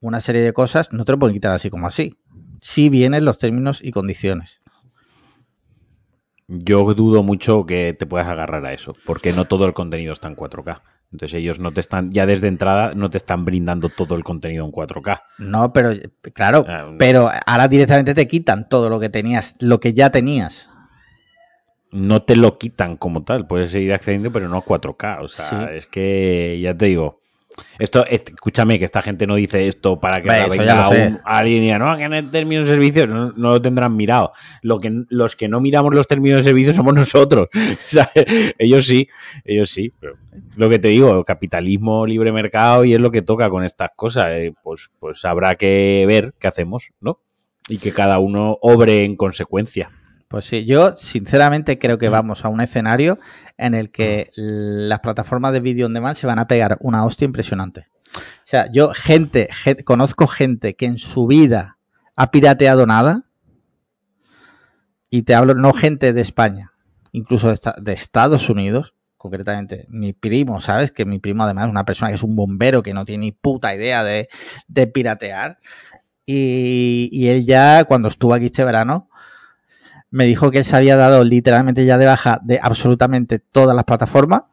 [0.00, 2.18] una serie de cosas, no te lo pueden quitar así como así.
[2.60, 4.62] Si vienen los términos y condiciones.
[6.46, 10.28] Yo dudo mucho que te puedas agarrar a eso, porque no todo el contenido está
[10.28, 10.82] en 4K.
[11.14, 14.64] Entonces ellos no te están, ya desde entrada, no te están brindando todo el contenido
[14.64, 15.22] en 4K.
[15.38, 15.90] No, pero
[16.32, 20.68] claro, ah, pero ahora directamente te quitan todo lo que tenías, lo que ya tenías.
[21.92, 25.22] No te lo quitan como tal, puedes seguir accediendo, pero no a 4K.
[25.22, 27.20] O sea, es que ya te digo,
[27.78, 31.78] esto, escúchame, que esta gente no dice esto para que venga un, alguien y diga,
[31.78, 34.32] no, que en el término de servicio no, lo tendrán mirado.
[34.62, 37.48] Lo que, los que no miramos los términos de servicio somos nosotros.
[38.58, 39.08] ellos sí,
[39.44, 39.92] ellos sí.
[40.56, 44.30] lo que te digo, capitalismo, libre mercado y es lo que toca con estas cosas.
[44.32, 47.20] Eh, pues, pues habrá que ver qué hacemos, ¿no?
[47.68, 49.90] Y que cada uno obre en consecuencia.
[50.34, 53.20] Pues sí, yo sinceramente creo que vamos a un escenario
[53.56, 57.24] en el que las plataformas de vídeo on demand se van a pegar una hostia
[57.24, 57.86] impresionante.
[58.16, 59.48] O sea, yo gente,
[59.84, 61.78] conozco gente que en su vida
[62.16, 63.26] ha pirateado nada
[65.08, 66.72] y te hablo no gente de España,
[67.12, 70.90] incluso de, Estados Unidos, concretamente mi primo, ¿sabes?
[70.90, 73.30] Que mi primo además es una persona que es un bombero que no tiene ni
[73.30, 74.26] puta idea de,
[74.88, 75.60] piratear.
[76.26, 79.10] Y, y, él ya, cuando estuvo aquí este verano,
[80.14, 83.84] me dijo que él se había dado literalmente ya de baja de absolutamente todas las
[83.84, 84.44] plataformas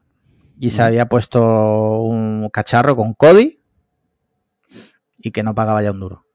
[0.60, 3.62] y se había puesto un cacharro con Cody
[5.20, 6.26] y que no pagaba ya un duro.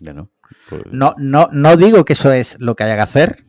[0.00, 0.30] Ya no.
[0.70, 3.44] Pues no, no, no digo que eso es lo que haya que hacer,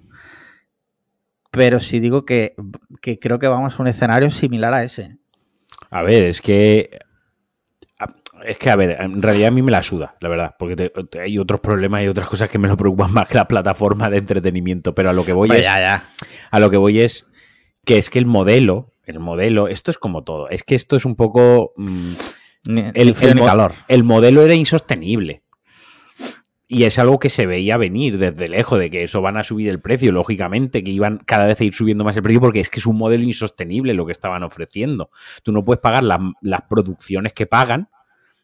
[1.50, 2.54] pero sí digo que,
[3.02, 5.18] que creo que vamos a un escenario similar a ese.
[5.92, 7.00] A ver, es que
[8.48, 11.38] es que, a ver, en realidad a mí me la suda, la verdad, porque hay
[11.38, 14.96] otros problemas y otras cosas que me lo preocupan más que la plataforma de entretenimiento,
[14.96, 15.68] pero a lo que voy es...
[15.68, 17.28] A lo que voy es
[17.86, 21.06] que es que el modelo, el modelo, esto es como todo, es que esto es
[21.06, 21.74] un poco...
[21.78, 22.14] Mm,
[22.96, 23.74] el, calor.
[23.88, 25.44] el modelo era insostenible.
[26.68, 29.70] Y es algo que se veía venir desde lejos, de que eso van a subir
[29.70, 32.72] el precio, lógicamente, que iban cada vez a ir subiendo más el precio, porque es
[32.72, 35.12] que es un modelo insostenible lo que estaban ofreciendo.
[35.44, 37.90] Tú no puedes pagar las producciones que pagan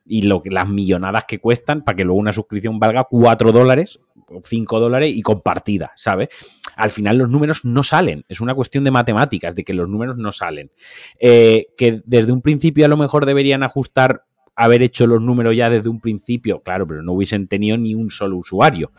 [0.06, 4.42] y lo, las millonadas que cuestan para que luego una suscripción valga 4 dólares o
[4.44, 6.30] 5 dólares y compartida, ¿sabes?
[6.76, 10.18] Al final los números no salen, es una cuestión de matemáticas, de que los números
[10.18, 10.72] no salen.
[11.20, 14.24] Eh, que desde un principio a lo mejor deberían ajustar
[14.56, 18.10] haber hecho los números ya desde un principio, claro, pero no hubiesen tenido ni un
[18.10, 18.92] solo usuario.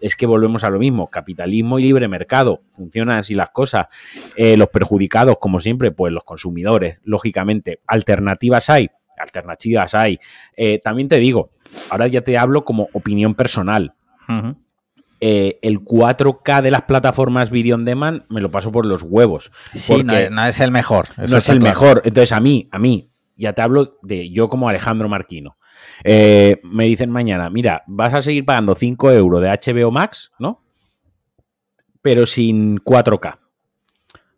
[0.00, 3.88] Es que volvemos a lo mismo, capitalismo y libre mercado, funcionan así las cosas.
[4.36, 8.88] Eh, los perjudicados, como siempre, pues los consumidores, lógicamente, alternativas hay,
[9.20, 10.18] alternativas hay.
[10.56, 11.50] Eh, también te digo,
[11.90, 13.94] ahora ya te hablo como opinión personal.
[15.22, 19.52] Eh, el 4K de las plataformas video on demand me lo paso por los huevos.
[19.74, 21.04] Sí, no es, el mejor.
[21.18, 22.00] No es el mejor.
[22.04, 25.58] Entonces, a mí, a mí, ya te hablo de yo como Alejandro Marquino.
[26.04, 30.62] Eh, me dicen mañana, mira, vas a seguir pagando 5 euros de HBO Max, ¿no?
[32.00, 33.38] Pero sin 4K.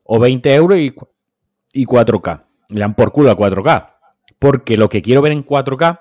[0.02, 0.94] O 20 euros y,
[1.74, 2.44] y 4K.
[2.70, 3.91] Le dan por culo a 4K
[4.42, 6.00] porque lo que quiero ver en 4K,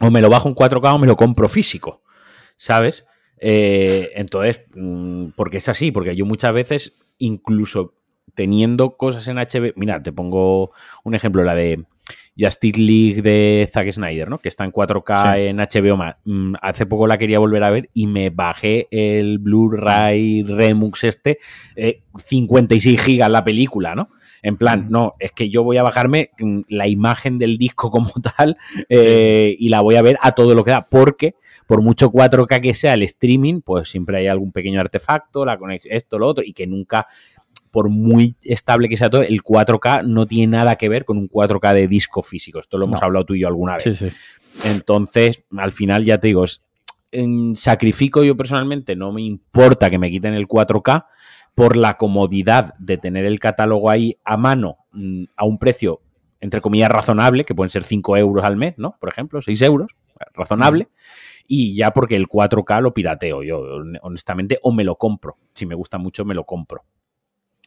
[0.00, 2.02] o me lo bajo en 4K o me lo compro físico,
[2.56, 3.06] ¿sabes?
[3.38, 7.94] Eh, entonces, mm, porque es así, porque yo muchas veces, incluso
[8.34, 10.72] teniendo cosas en HB, mira, te pongo
[11.04, 11.84] un ejemplo, la de
[12.36, 14.38] Justice League de Zack Snyder, ¿no?
[14.38, 16.02] Que está en 4K en HBO.
[16.24, 21.38] Mm, hace poco la quería volver a ver y me bajé el Blu-ray Remux este,
[22.16, 24.08] 56 eh, gigas la película, ¿no?
[24.46, 28.12] En plan, no, es que yo voy a bajarme mm, la imagen del disco como
[28.36, 28.56] tal
[28.88, 31.34] eh, y la voy a ver a todo lo que da, porque
[31.66, 35.96] por mucho 4K que sea el streaming, pues siempre hay algún pequeño artefacto, la conexión,
[35.96, 37.08] esto, lo otro, y que nunca,
[37.72, 41.28] por muy estable que sea todo, el 4K no tiene nada que ver con un
[41.28, 42.60] 4K de disco físico.
[42.60, 44.14] Esto lo hemos hablado tú y yo alguna vez.
[44.64, 46.44] Entonces, al final ya te digo,
[47.10, 51.06] en sacrifico yo personalmente, no me importa que me quiten el 4K,
[51.56, 56.02] por la comodidad de tener el catálogo ahí a mano mm, a un precio,
[56.38, 58.98] entre comillas, razonable, que pueden ser 5 euros al mes, ¿no?
[59.00, 59.90] Por ejemplo, 6 euros,
[60.34, 60.88] razonable.
[61.48, 63.62] Y ya porque el 4K lo pirateo yo,
[64.02, 65.38] honestamente, o me lo compro.
[65.54, 66.84] Si me gusta mucho, me lo compro.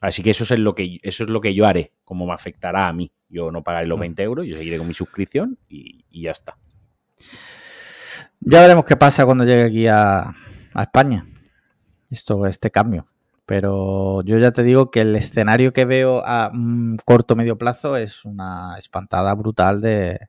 [0.02, 2.88] Así que eso es lo que, eso es lo que yo haré, como me afectará
[2.88, 3.12] a mí.
[3.28, 4.26] Yo no pagaré los 20 mm.
[4.26, 6.60] euros, yo seguiré con mi suscripción y, ya está.
[8.42, 10.36] Ya veremos qué pasa cuando llegue aquí a,
[10.76, 11.26] a España.
[12.12, 13.08] Esto, este cambio.
[13.50, 16.52] Pero yo ya te digo que el escenario que veo a
[17.04, 20.20] corto medio plazo es una espantada brutal de,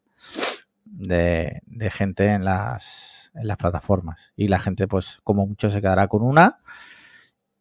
[0.87, 4.33] de, gente en las, en las plataformas.
[4.37, 6.61] Y la gente, pues, como mucho, se quedará con una.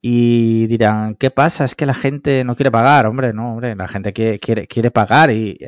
[0.01, 1.65] Y dirán, ¿qué pasa?
[1.65, 4.91] Es que la gente no quiere pagar, hombre, no, hombre, la gente quiere, quiere, quiere
[4.91, 5.59] pagar y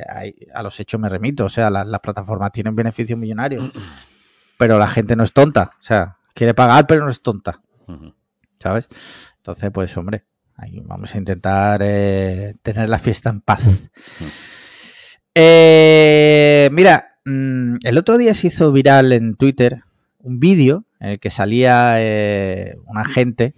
[0.53, 3.73] a, los hechos me remito, o sea, las plataformas tienen beneficios millonarios,
[4.57, 7.61] pero la gente no es tonta, o sea, quiere pagar pero no es tonta,
[8.57, 8.87] ¿sabes?
[9.41, 10.23] Entonces, pues hombre,
[10.55, 13.89] ahí vamos a intentar eh, tener la fiesta en paz.
[15.33, 19.81] Eh, mira, mm, el otro día se hizo viral en Twitter
[20.19, 23.55] un vídeo en el que salía eh, una gente,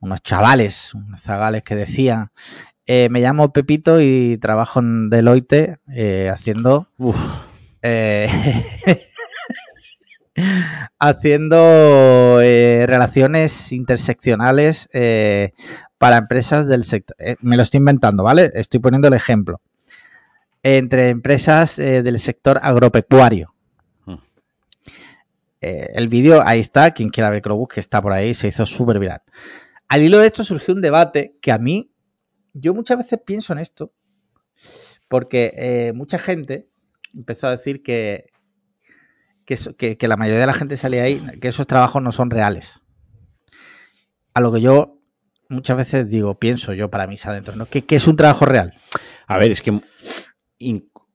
[0.00, 2.32] unos chavales, unos zagales que decían,
[2.88, 5.78] me llamo Pepito y trabajo en Deloitte
[6.28, 6.88] haciendo...
[10.98, 15.52] haciendo eh, relaciones interseccionales eh,
[15.98, 17.16] para empresas del sector.
[17.18, 18.50] Eh, me lo estoy inventando, ¿vale?
[18.54, 19.60] Estoy poniendo el ejemplo.
[20.62, 23.54] Entre empresas del sector agropecuario.
[24.06, 24.14] Hmm.
[25.60, 28.64] el vídeo, ahí está, quien quiera ver que lo busque, está por ahí, se hizo
[28.64, 29.20] súper viral.
[29.88, 31.90] Al hilo de esto surgió un debate que a mí,
[32.54, 33.92] yo muchas veces pienso en esto,
[35.06, 36.70] porque mucha gente
[37.12, 38.30] empezó a decir que
[39.44, 42.80] que, la mayoría de la gente salía ahí, que esos trabajos no son reales.
[44.34, 45.00] A lo que yo
[45.48, 47.66] muchas veces digo, pienso yo para mí adentro, ¿no?
[47.66, 48.74] ¿Qué, es un trabajo real?
[49.26, 49.80] A ver, es que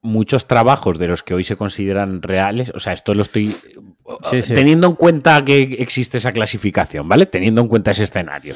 [0.01, 3.55] muchos trabajos de los que hoy se consideran reales, o sea, esto lo estoy
[4.47, 7.25] teniendo en cuenta que existe esa clasificación, ¿vale?
[7.25, 8.55] Teniendo en cuenta ese escenario.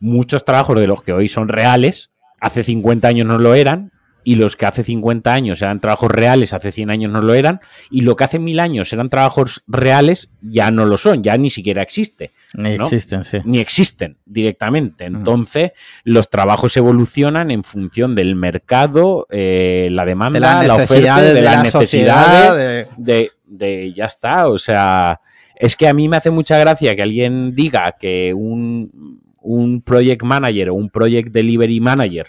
[0.00, 2.10] Muchos trabajos de los que hoy son reales,
[2.40, 3.92] hace 50 años no lo eran,
[4.24, 7.60] y los que hace 50 años eran trabajos reales, hace 100 años no lo eran,
[7.90, 11.50] y lo que hace mil años eran trabajos reales, ya no lo son, ya ni
[11.50, 12.30] siquiera existe.
[12.54, 13.38] Ni existen, sí.
[13.44, 15.04] Ni existen directamente.
[15.06, 15.72] Entonces,
[16.04, 22.56] los trabajos evolucionan en función del mercado, eh, la demanda, la, oferta, de, la necesidad
[22.96, 23.30] de...
[23.46, 24.48] de, ya está.
[24.48, 25.20] O sea,
[25.56, 30.22] es que a mí me hace mucha gracia que alguien diga que un, un project
[30.22, 32.28] manager o un project delivery manager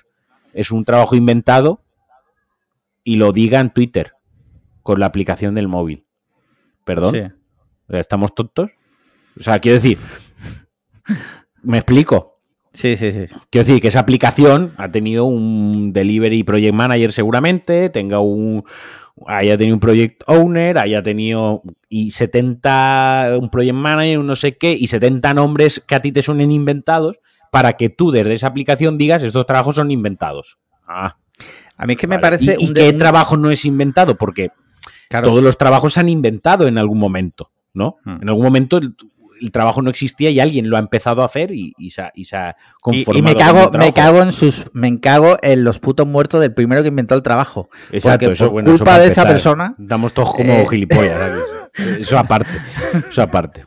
[0.53, 1.82] es un trabajo inventado
[3.03, 4.13] y lo diga en Twitter
[4.81, 6.05] con la aplicación del móvil.
[6.85, 7.33] ¿Perdón?
[7.89, 8.71] ¿Estamos tontos?
[9.39, 9.97] O sea, quiero decir,
[11.61, 12.41] ¿me explico?
[12.73, 13.27] Sí, sí, sí.
[13.49, 18.63] Quiero decir que esa aplicación ha tenido un delivery project manager seguramente, tenga un,
[19.27, 24.57] haya tenido un project owner, haya tenido y 70, un project manager, un no sé
[24.57, 27.19] qué, y 70 nombres que a ti te suenen inventados
[27.51, 30.57] para que tú desde esa aplicación digas estos trabajos son inventados.
[30.87, 31.17] Ah.
[31.84, 32.55] A mí es que me parece...
[32.57, 34.17] ¿Y, qué trabajo no es inventado?
[34.17, 34.51] Porque
[35.09, 37.97] todos los trabajos se han inventado en algún momento, ¿no?
[38.05, 38.21] Hmm.
[38.21, 41.73] En algún momento el trabajo no existía y alguien lo ha empezado a hacer y,
[41.89, 42.25] se, ha, y
[42.79, 43.19] conformado.
[43.19, 46.84] Y, me cago, me cago en sus, me cago en los putos muertos del primero
[46.84, 47.69] que inventó el trabajo.
[47.91, 49.75] Exacto, eso, por culpa de esa persona.
[49.77, 51.19] Damos todos como eh, gilipollas.
[51.99, 52.51] Eso aparte.
[53.09, 53.65] Eso aparte.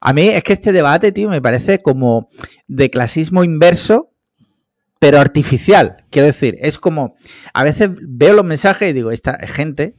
[0.00, 2.28] A mí es que este debate, tío, me parece como
[2.68, 4.14] de clasismo inverso,
[4.98, 6.04] pero artificial.
[6.10, 7.16] Quiero decir, es como,
[7.54, 9.96] a veces veo los mensajes y digo, esta gente,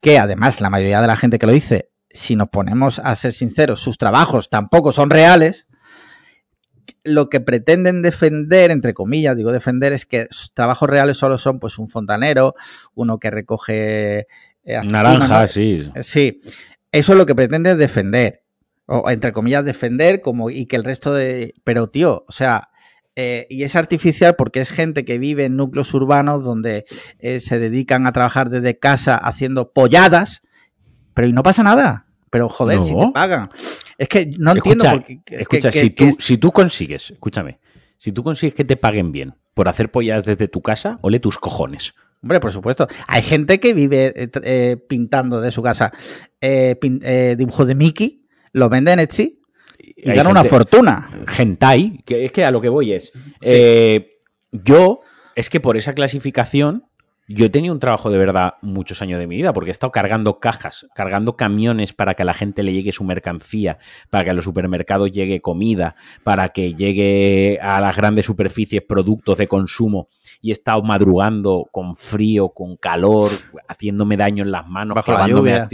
[0.00, 3.32] que además la mayoría de la gente que lo dice si nos ponemos a ser
[3.32, 5.66] sinceros, sus trabajos tampoco son reales,
[7.04, 11.58] lo que pretenden defender, entre comillas, digo defender, es que sus trabajos reales solo son
[11.58, 12.54] pues un fontanero,
[12.94, 14.26] uno que recoge
[14.64, 15.78] eh, naranja, sí.
[16.02, 16.40] Sí,
[16.92, 18.44] eso es lo que pretende defender,
[18.86, 21.54] o entre comillas defender, como y que el resto de...
[21.64, 22.68] Pero tío, o sea,
[23.16, 26.84] eh, y es artificial porque es gente que vive en núcleos urbanos donde
[27.18, 30.42] eh, se dedican a trabajar desde casa haciendo polladas
[31.14, 32.06] pero y no pasa nada.
[32.30, 33.50] Pero joder, si te pagan.
[33.98, 35.20] Es que no entiendo por qué.
[35.26, 37.60] Escucha, si, tú, si tú consigues, escúchame,
[37.98, 41.38] si tú consigues que te paguen bien por hacer pollas desde tu casa, ole tus
[41.38, 41.94] cojones.
[42.22, 42.88] Hombre, por supuesto.
[43.06, 45.92] Hay gente que vive eh, pintando de su casa
[46.40, 49.41] eh, dibujos de Mickey, lo vende en Etsy
[50.02, 51.10] y gana una fortuna.
[51.28, 53.12] Gentai, que es que a lo que voy es.
[54.50, 55.00] yo,
[55.34, 56.84] es que por esa clasificación,
[57.28, 59.92] yo he tenido un trabajo de verdad muchos años de mi vida, porque he estado
[59.92, 63.78] cargando cajas, cargando camiones para que a la gente le llegue su mercancía,
[64.10, 65.94] para que a los supermercados llegue comida,
[66.24, 70.08] para que llegue a las grandes superficies productos de consumo.
[70.42, 73.30] Y he estado madrugando con frío, con calor,
[73.68, 75.68] haciéndome daño en las manos, bajo la lluvia,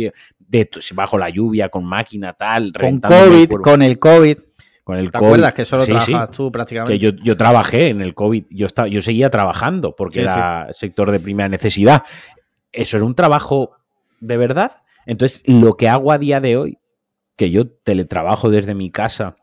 [0.94, 4.38] bajo la lluvia, con máquina tal, con COVID, con el COVID.
[4.84, 6.98] Con el ¿Te acuerdas que solo trabajas tú prácticamente?
[6.98, 11.20] Que yo, trabajé en el COVID, yo, estaba, yo seguía trabajando porque era sector de
[11.20, 12.04] primera necesidad.
[12.72, 13.72] Eso era un trabajo
[14.20, 14.72] de verdad.
[15.04, 16.78] Entonces, lo que hago a día de hoy,
[17.36, 19.36] que yo teletrabajo desde mi casa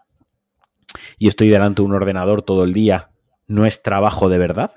[1.17, 3.11] y estoy delante de un ordenador todo el día,
[3.47, 4.71] no es trabajo de verdad.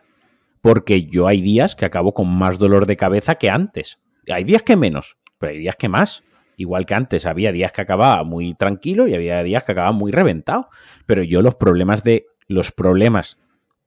[0.60, 3.98] Porque yo hay días que acabo con más dolor de cabeza que antes.
[4.28, 6.22] Hay días que menos, pero hay días que más.
[6.56, 10.10] Igual que antes había días que acababa muy tranquilo y había días que acababa muy
[10.10, 10.68] reventado.
[11.06, 12.26] Pero yo los problemas de.
[12.50, 13.36] Los problemas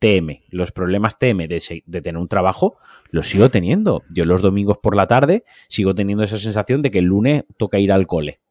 [0.01, 2.77] TM, los problemas TM de, tener un trabajo,
[3.11, 4.03] los sigo teniendo.
[4.09, 7.77] Yo los domingos por la tarde sigo teniendo esa sensación de que el lunes toca
[7.77, 8.41] ir al cole.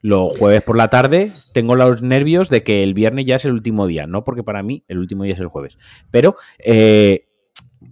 [0.00, 3.52] Los jueves por la tarde tengo los nervios de que el viernes ya es el
[3.52, 5.78] último día, no porque para mí el último día es el jueves.
[6.10, 7.27] Pero eh,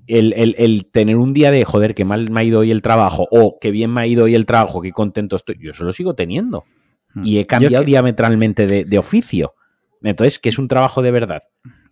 [0.07, 3.59] el, tener un día de joder, que mal me ha ido hoy el trabajo, o
[3.61, 6.15] que bien me ha ido hoy el trabajo, que contento estoy, yo eso lo sigo
[6.15, 6.65] teniendo.
[7.15, 7.25] Hmm.
[7.25, 9.55] Y he cambiado diametralmente de, oficio.
[10.03, 11.43] Entonces, que es un trabajo de verdad.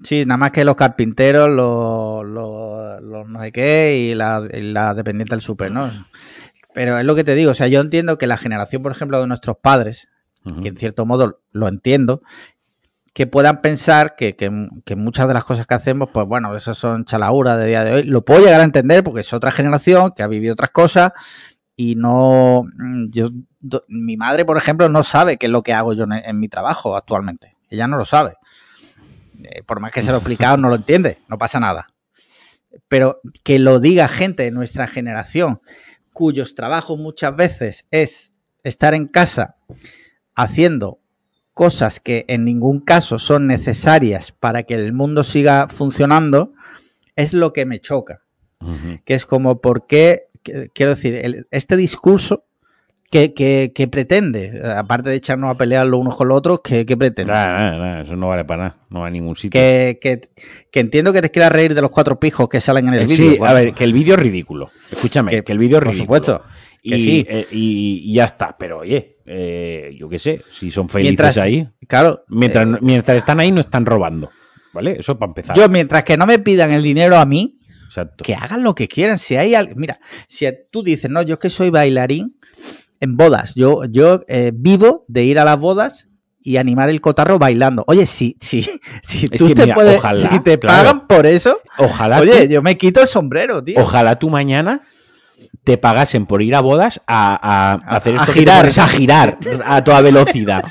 [0.03, 5.41] Sí, nada más que los carpinteros, los, no sé qué y la, la dependiente del
[5.41, 5.91] súper, ¿no?
[6.75, 9.21] Pero es lo que te digo, o sea, yo entiendo que la generación, por ejemplo,
[9.21, 10.09] de nuestros padres,
[10.61, 12.21] que en cierto modo lo entiendo,
[13.15, 14.35] que puedan pensar que,
[14.97, 18.03] muchas de las cosas que hacemos, pues bueno, eso son chalauras de día de hoy.
[18.03, 21.13] Lo puedo llegar a entender porque es otra generación que ha vivido otras cosas
[21.77, 22.65] y no.
[22.77, 23.29] Mm, yo,
[23.87, 26.97] mi madre, por ejemplo, no sabe qué es lo que hago yo en, mi trabajo
[26.97, 27.57] actualmente.
[27.71, 28.35] Ella no lo sabe.
[29.45, 31.87] Eh, por más que se lo he explicado, no lo entiende, no pasa nada.
[32.89, 35.63] Pero que lo diga gente de nuestra generación,
[36.13, 38.33] cuyos trabajos muchas veces es
[38.65, 39.55] estar en casa
[40.35, 40.99] haciendo
[41.55, 46.53] cosas que en ningún caso son necesarias para que el mundo siga funcionando,
[47.17, 48.21] es lo que me choca.
[49.05, 50.29] Que es como, ¿por qué?
[50.73, 52.45] Quiero decir, este discurso
[53.11, 57.33] que, pretende, aparte de echarnos a pelear los unos con los otros, ¿qué, pretende?
[58.03, 59.61] eso no vale para nada, no va a ningún sitio.
[59.61, 60.21] Que,
[60.73, 63.33] entiendo que te quieras reír de los cuatro pijos que salen en el eh, vídeo.
[63.33, 64.71] Sí, a ver, que el vídeo es ridículo.
[64.91, 66.09] Escúchame, que, el vídeo es ridículo.
[66.09, 66.43] Por supuesto.
[66.83, 67.27] Y, sí.
[67.29, 71.69] Eh, y, ya está, pero oye, eh, yo qué sé, si son felices ahí.
[71.87, 72.25] Claro.
[72.29, 74.31] Mientras, eh, mientras están ahí, no están robando.
[74.73, 74.97] ¿Vale?
[74.99, 75.57] Eso para empezar.
[75.57, 77.59] Yo, mientras que no me pidan el dinero a mí,
[78.23, 79.19] que hagan lo que quieran.
[79.19, 82.37] Si hay Mira, si tú dices, no, yo es que soy bailarín
[83.01, 83.55] en bodas.
[83.55, 86.09] Yo, yo eh, vivo de ir a las bodas
[86.43, 87.85] y animar el cotarro bailando.
[87.87, 88.63] Oye, si, si,
[89.03, 92.21] si tú te puedes, si te pagan por eso, ojalá.
[92.21, 93.81] Oye, yo me quito el sombrero, tío.
[93.81, 94.83] Ojalá tú mañana
[95.65, 98.31] te pagasen por ir a bodas a, hacer esto.
[98.31, 98.67] A girar.
[98.67, 100.65] a girar a toda velocidad.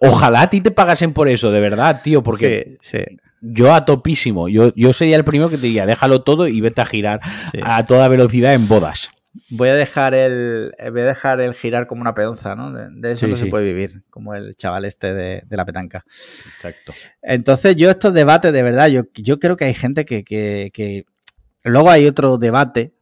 [0.00, 2.78] Ojalá a ti te pagasen por eso, de verdad, tío, porque.
[2.80, 2.98] Sí,
[3.40, 4.48] yo a topísimo.
[4.48, 7.20] Yo, yo sería el primero que te diría, déjalo todo y vete a girar
[7.62, 9.10] a toda velocidad en bodas.
[9.48, 10.72] Voy a dejar el.
[10.90, 12.72] Voy a dejar el girar como una peonza, ¿no?
[12.72, 16.04] De, eso no se puede vivir, como el chaval este de, la petanca.
[16.06, 16.92] Exacto.
[17.22, 21.04] Entonces, yo estos debates, de verdad, yo, yo creo que hay gente que, que.
[21.62, 22.94] Luego hay otro debate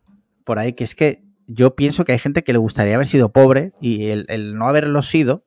[0.48, 3.32] por ahí que es que yo pienso que hay gente que le gustaría haber sido
[3.34, 5.44] pobre y el, no haberlo sido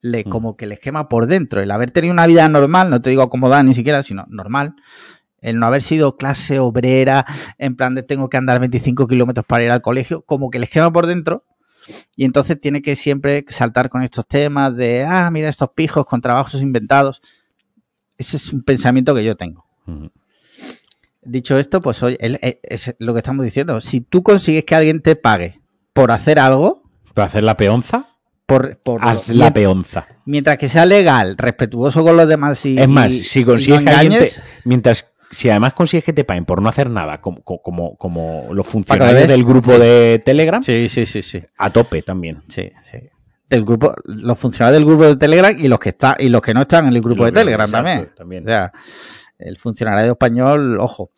[0.00, 0.28] le, mm.
[0.28, 1.60] como que le quema por dentro.
[1.60, 4.74] El haber tenido una vida normal, no te digo acomodada ni siquiera, sino normal,
[5.40, 7.24] el no haber sido clase obrera,
[7.58, 10.68] en plan de tengo que andar 25 kilómetros para ir al colegio, como que les
[10.68, 11.44] quema por dentro.
[12.16, 16.20] Y entonces tiene que siempre saltar con estos temas de, ah, mira estos pijos con
[16.20, 17.20] trabajos inventados.
[18.18, 19.64] Ese es un pensamiento que yo tengo.
[21.24, 23.80] Dicho esto, pues oye, eh, es lo que estamos diciendo.
[23.80, 25.60] Si tú consigues que alguien te pague
[25.92, 26.82] por hacer algo.
[27.14, 28.08] ¿Por hacer la peonza?
[28.46, 30.04] Por, por la peonza.
[30.24, 32.78] Mientras que sea legal, respetuoso con los demás y.
[32.78, 34.24] Es más, si consigues que alguien
[34.64, 38.66] mientras si además consigues que te paguen por no hacer nada, como, como, como los
[38.66, 41.42] funcionarios del grupo de Telegram, sí, sí, sí, sí.
[41.56, 42.38] A tope también.
[42.48, 42.98] Sí, sí.
[43.48, 46.52] Del grupo, los funcionarios del grupo de Telegram y los que están, y los que
[46.54, 48.44] no están en el grupo de Telegram también.
[48.44, 48.72] O sea,
[49.38, 51.10] el funcionario español, ojo.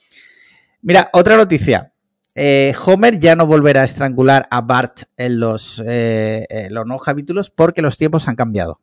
[0.83, 1.93] Mira, otra noticia.
[2.35, 7.51] Eh, Homer ya no volverá a estrangular a Bart en los, eh, los nuevos capítulos
[7.51, 8.81] porque los tiempos han cambiado.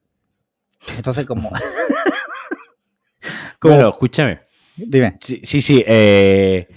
[0.96, 1.52] Entonces, como.
[3.60, 3.90] como...
[3.90, 4.40] escúchame.
[4.76, 5.18] Dime.
[5.22, 5.84] Sí, sí.
[5.86, 6.68] Eh,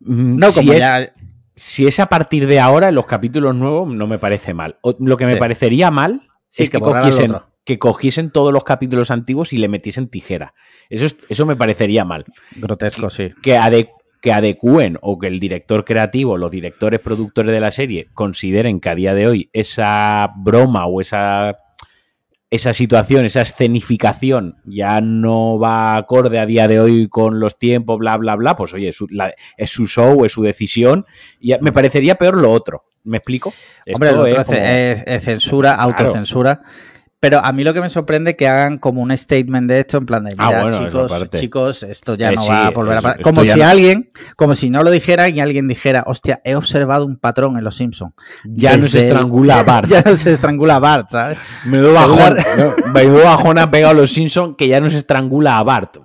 [0.00, 1.12] mm, no, como si Es,
[1.54, 4.78] si es a partir de ahora, en los capítulos nuevos, no me parece mal.
[4.98, 7.32] lo que me parecería mal es que, cogiesen,
[7.64, 10.54] que cogiesen todos los capítulos antiguos y le metiesen tijera.
[10.90, 12.24] Eso, eso me parecería mal.
[12.56, 13.32] Grotesco, sí.
[13.42, 13.58] Que,
[14.20, 18.88] que adecúen o que el director creativo, los directores productores de la serie consideren que
[18.88, 21.58] a día de hoy esa broma o esa
[22.52, 27.98] esa situación, esa escenificación ya no va acorde a día de hoy con los tiempos,
[27.98, 29.08] bla, bla, bla, pues oye, es su,
[29.56, 31.06] es su show, es su decisión.
[31.40, 32.84] Y me parecería peor lo otro.
[33.04, 33.54] ¿Me explico?
[33.94, 36.60] Hombre, lo otro es, censura, autocensura.
[37.22, 39.98] Pero a mí lo que me sorprende es que hagan como un statement de esto,
[39.98, 43.00] en plan de, ah, mira, chicos, chicos, esto ya eh, no va a volver a
[43.00, 43.22] pasar.
[43.22, 47.14] Como si alguien, como si no lo dijera y alguien dijera, hostia, he observado un
[47.14, 48.12] patrón en los Simpsons.
[48.44, 49.88] Ya no se estrangula a Bart.
[49.88, 51.38] ya no se estrangula a Bart, ¿sabes?
[51.64, 52.38] Me doy bajón,
[52.92, 55.98] me bajón ha pegado los Simpsons que ya no se estrangula a Bart.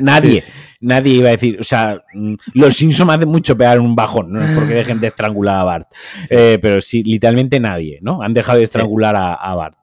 [0.00, 0.44] nadie.
[0.82, 4.42] Nadie iba a decir, o sea, mm, los Simpsons hacen mucho pegar un bajón, no
[4.42, 5.88] es porque dejen de estrangular a Bart.
[6.28, 8.22] Eh, pero sí, literalmente nadie, ¿no?
[8.22, 9.79] Han dejado de estrangular a Bart.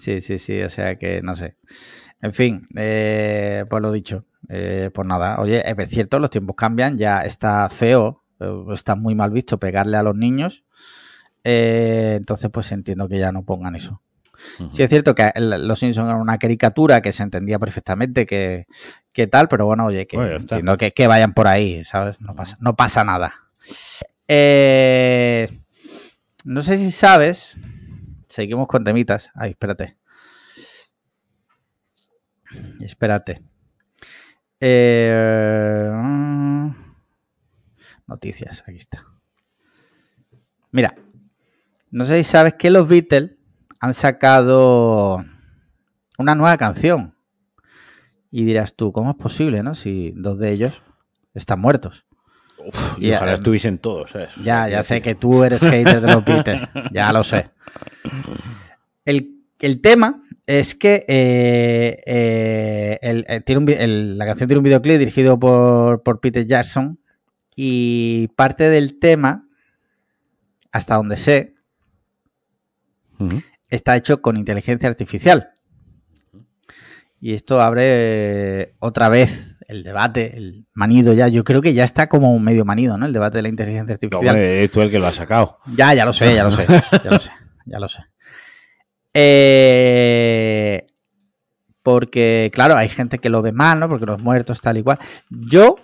[0.00, 1.56] Sí, sí, sí, o sea que no sé.
[2.22, 6.96] En fin, eh, pues lo dicho, eh, pues nada, oye, es cierto, los tiempos cambian,
[6.96, 10.64] ya está feo, eh, está muy mal visto pegarle a los niños,
[11.44, 14.00] entonces pues entiendo que ya no pongan eso.
[14.70, 18.66] Sí es cierto que los Simpsons eran una caricatura que se entendía perfectamente que,
[19.30, 22.22] tal, pero bueno, oye, que entiendo que, que, vayan por ahí, ¿sabes?
[22.22, 23.34] No pasa, no pasa nada.
[26.44, 27.54] no sé si sabes,
[28.30, 29.32] Seguimos con temitas.
[29.34, 29.98] Ay, espérate.
[32.78, 33.42] Espérate.
[34.60, 35.92] Eh,
[38.06, 39.04] noticias, aquí está.
[40.70, 40.94] Mira,
[41.90, 43.32] no sé si sabes que los Beatles
[43.80, 45.24] han sacado
[46.16, 47.16] una nueva canción.
[48.30, 49.74] Y dirás tú, ¿cómo es posible, no?
[49.74, 50.84] Si dos de ellos
[51.34, 52.06] están muertos.
[52.98, 54.10] Y ojalá estuviesen todos.
[54.42, 56.68] Ya, ya sé que tú eres hater de los Beatles.
[56.92, 57.50] Ya lo sé.
[59.04, 66.20] El, tema es que eh, eh, eh, tiene la canción tiene un videoclip dirigido por,
[66.20, 66.98] Peter Jackson
[67.54, 69.46] y parte del tema,
[70.72, 71.54] hasta donde sé,
[73.68, 75.54] está hecho con inteligencia artificial.
[77.20, 81.28] Y esto abre otra vez el debate, el manido ya.
[81.28, 83.06] Yo creo que ya está como medio manido, ¿no?
[83.06, 84.36] El debate de la inteligencia artificial.
[84.36, 85.58] es tú el que lo ha sacado.
[85.74, 87.30] Ya, ya lo sé, ya lo sé, ya lo sé,
[87.66, 88.02] ya lo sé.
[89.14, 90.86] Eh,
[91.82, 93.88] porque, claro, hay gente que lo ve mal, ¿no?
[93.88, 94.98] Porque los muertos, tal y cual.
[95.30, 95.76] Yo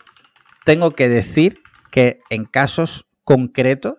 [0.65, 1.61] tengo que decir
[1.91, 3.95] que en casos concretos,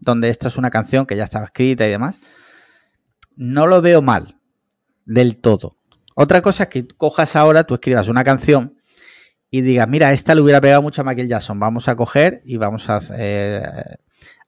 [0.00, 2.20] donde esto es una canción que ya estaba escrita y demás,
[3.36, 4.40] no lo veo mal
[5.04, 5.76] del todo.
[6.14, 8.77] Otra cosa es que cojas ahora, tú escribas una canción
[9.50, 12.56] y digas, mira, esta le hubiera pegado mucho a Michael Jackson, vamos a coger y
[12.56, 13.62] vamos a, eh,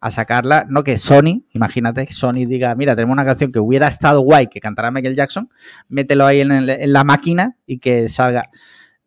[0.01, 0.67] a sacarla.
[0.69, 4.61] No que Sony, imagínate Sony diga, mira, tenemos una canción que hubiera estado guay que
[4.61, 5.51] cantará Michael Jackson,
[5.89, 8.51] mételo ahí en, la máquina y que salga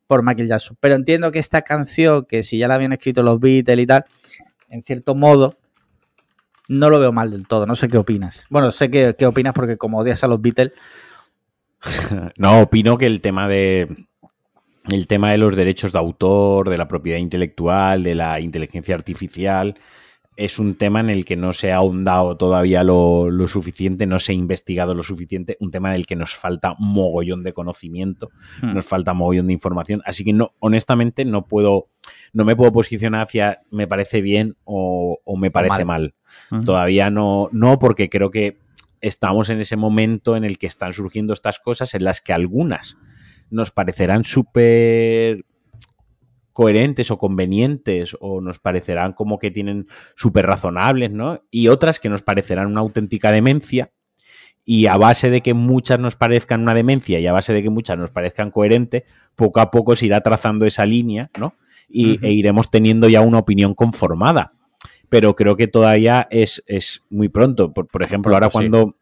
[0.07, 0.77] por Michael Jackson.
[0.79, 4.05] Pero entiendo que esta canción, que si ya la habían escrito los Beatles y tal,
[4.69, 5.57] en cierto modo,
[6.69, 7.65] no lo veo mal del todo.
[7.65, 8.45] No sé qué opinas.
[8.49, 10.71] Bueno, sé qué, opinas porque como odias a los Beatles,
[12.37, 14.07] no, opino que el tema de,
[14.89, 19.75] el tema de los derechos de autor, de la propiedad intelectual, de la inteligencia artificial,
[20.35, 24.31] es un tema en el que no se ha ahondado todavía lo, suficiente, no se
[24.31, 28.31] ha investigado lo suficiente, un tema en el que nos falta mogollón de conocimiento,
[28.61, 28.73] hmm.
[28.73, 31.89] nos falta mogollón de información, así que no, honestamente no puedo,
[32.33, 36.15] no me puedo posicionar hacia me parece bien o, me parece mal.
[36.65, 38.57] Todavía no, no, porque creo que
[39.01, 42.97] estamos en ese momento en el que están surgiendo estas cosas en las que algunas
[43.53, 45.45] nos parecerán súper
[46.53, 51.41] coherentes o convenientes o nos parecerán como que tienen súper razonables, ¿no?
[51.49, 53.91] Y otras que nos parecerán una auténtica demencia
[54.63, 57.69] y a base de que muchas nos parezcan una demencia y a base de que
[57.69, 59.03] muchas nos parezcan coherentes,
[59.35, 61.55] poco a poco se irá trazando esa línea, ¿no?
[61.89, 64.51] Y, E iremos teniendo ya una opinión conformada.
[65.09, 66.63] Pero creo que todavía es,
[67.09, 67.71] muy pronto.
[67.71, 68.95] Por, ejemplo, ahora cuando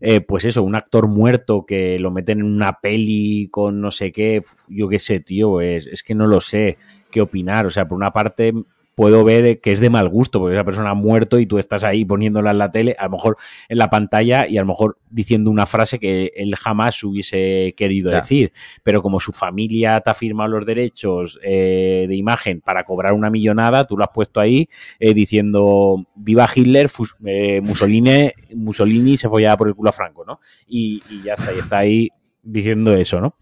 [0.00, 4.12] eh, pues eso, un actor muerto que lo meten en una peli con no sé
[4.12, 6.78] qué, yo qué sé, tío, es, es que no lo sé
[7.10, 7.66] qué opinar.
[7.66, 8.52] O sea, por una parte
[8.98, 11.84] puedo ver que es de mal gusto, porque esa persona ha muerto y tú estás
[11.84, 13.36] ahí poniéndola en la tele, a lo mejor
[13.68, 18.10] en la pantalla y a lo mejor diciendo una frase que él jamás hubiese querido
[18.10, 18.52] decir.
[18.82, 23.30] Pero como su familia te ha firmado los derechos eh, de imagen para cobrar una
[23.30, 24.68] millonada, tú lo has puesto ahí
[24.98, 26.90] eh, diciendo viva Hitler,
[27.24, 30.40] eh, Mussolini, Mussolini se follaba por el culo a Franco, ¿no?
[30.66, 32.08] Y, y ya está, y está ahí
[32.42, 33.36] diciendo eso, ¿no?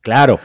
[0.00, 0.38] claro,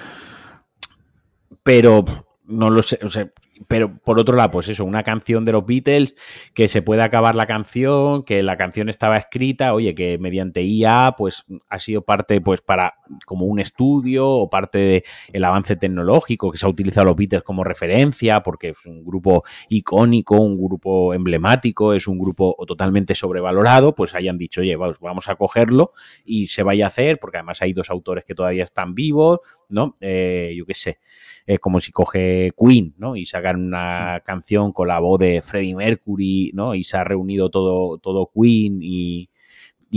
[1.61, 2.05] pero
[2.45, 3.29] no lo sé, o sea,
[3.67, 6.15] pero por otro lado, pues eso, una canción de los Beatles,
[6.53, 11.15] que se puede acabar la canción, que la canción estaba escrita, oye, que mediante IA,
[11.17, 12.95] pues ha sido parte, pues para,
[13.25, 17.63] como un estudio o parte del avance tecnológico, que se ha utilizado los Beatles como
[17.63, 24.13] referencia, porque es un grupo icónico, un grupo emblemático, es un grupo totalmente sobrevalorado, pues
[24.15, 25.93] hayan dicho, oye, vamos a cogerlo
[26.25, 29.39] y se vaya a hacer, porque además hay dos autores que todavía están vivos,
[29.69, 29.97] ¿no?
[30.01, 30.99] Eh, yo qué sé
[31.47, 33.15] es como si coge Queen, ¿no?
[33.15, 36.75] Y sacan una canción con la voz de Freddie Mercury, ¿no?
[36.75, 39.29] Y se ha reunido todo, todo Queen y,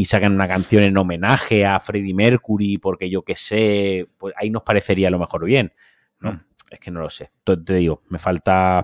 [0.04, 4.62] sacan una canción en homenaje a Freddie Mercury, porque yo qué sé, pues ahí nos
[4.62, 5.72] parecería a lo mejor bien,
[6.20, 6.32] ¿no?
[6.32, 6.40] Mm.
[6.70, 7.32] Es que no lo sé.
[7.38, 8.82] Entonces te digo, me falta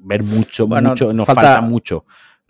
[0.00, 2.06] ver mucho, mucho, nos falta, mucho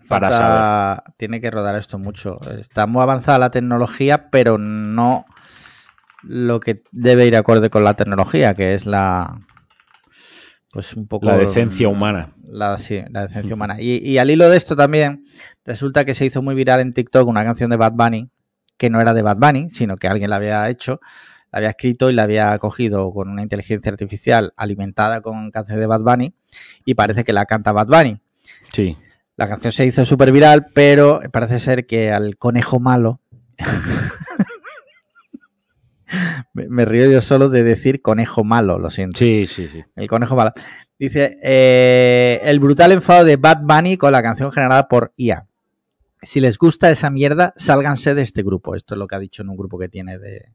[0.07, 1.03] para saber.
[1.17, 2.39] Tiene que rodar esto mucho.
[2.57, 5.25] Está muy avanzada la tecnología, pero no
[6.27, 9.41] lo que debe ir acorde con la tecnología, que es la.
[10.71, 11.25] Pues un poco.
[11.25, 12.33] La decencia humana.
[12.47, 13.77] La, sí, la decencia humana.
[13.79, 15.23] Y, al hilo de esto también,
[15.63, 18.29] resulta que se hizo muy viral en TikTok una canción de Bad Bunny,
[18.77, 20.99] que no era de Bad Bunny, sino que alguien la había hecho,
[21.51, 25.87] la había escrito y la había cogido con una inteligencia artificial alimentada con canciones de
[25.87, 26.33] Bad Bunny,
[26.85, 28.19] y parece que la canta Bad Bunny.
[28.73, 28.97] Sí.
[29.37, 33.19] La canción se hizo súper viral, pero parece ser que al conejo malo
[36.53, 39.17] me, río yo solo de decir conejo malo, lo siento.
[39.17, 39.83] Sí, sí, sí.
[39.95, 40.51] El conejo malo.
[40.97, 45.47] Dice, eh, el brutal enfado de Bad Bunny con la canción generada por IA.
[46.21, 48.75] Si les gusta esa mierda, sálganse de este grupo.
[48.75, 50.53] Esto es lo que ha dicho en un grupo que tiene de,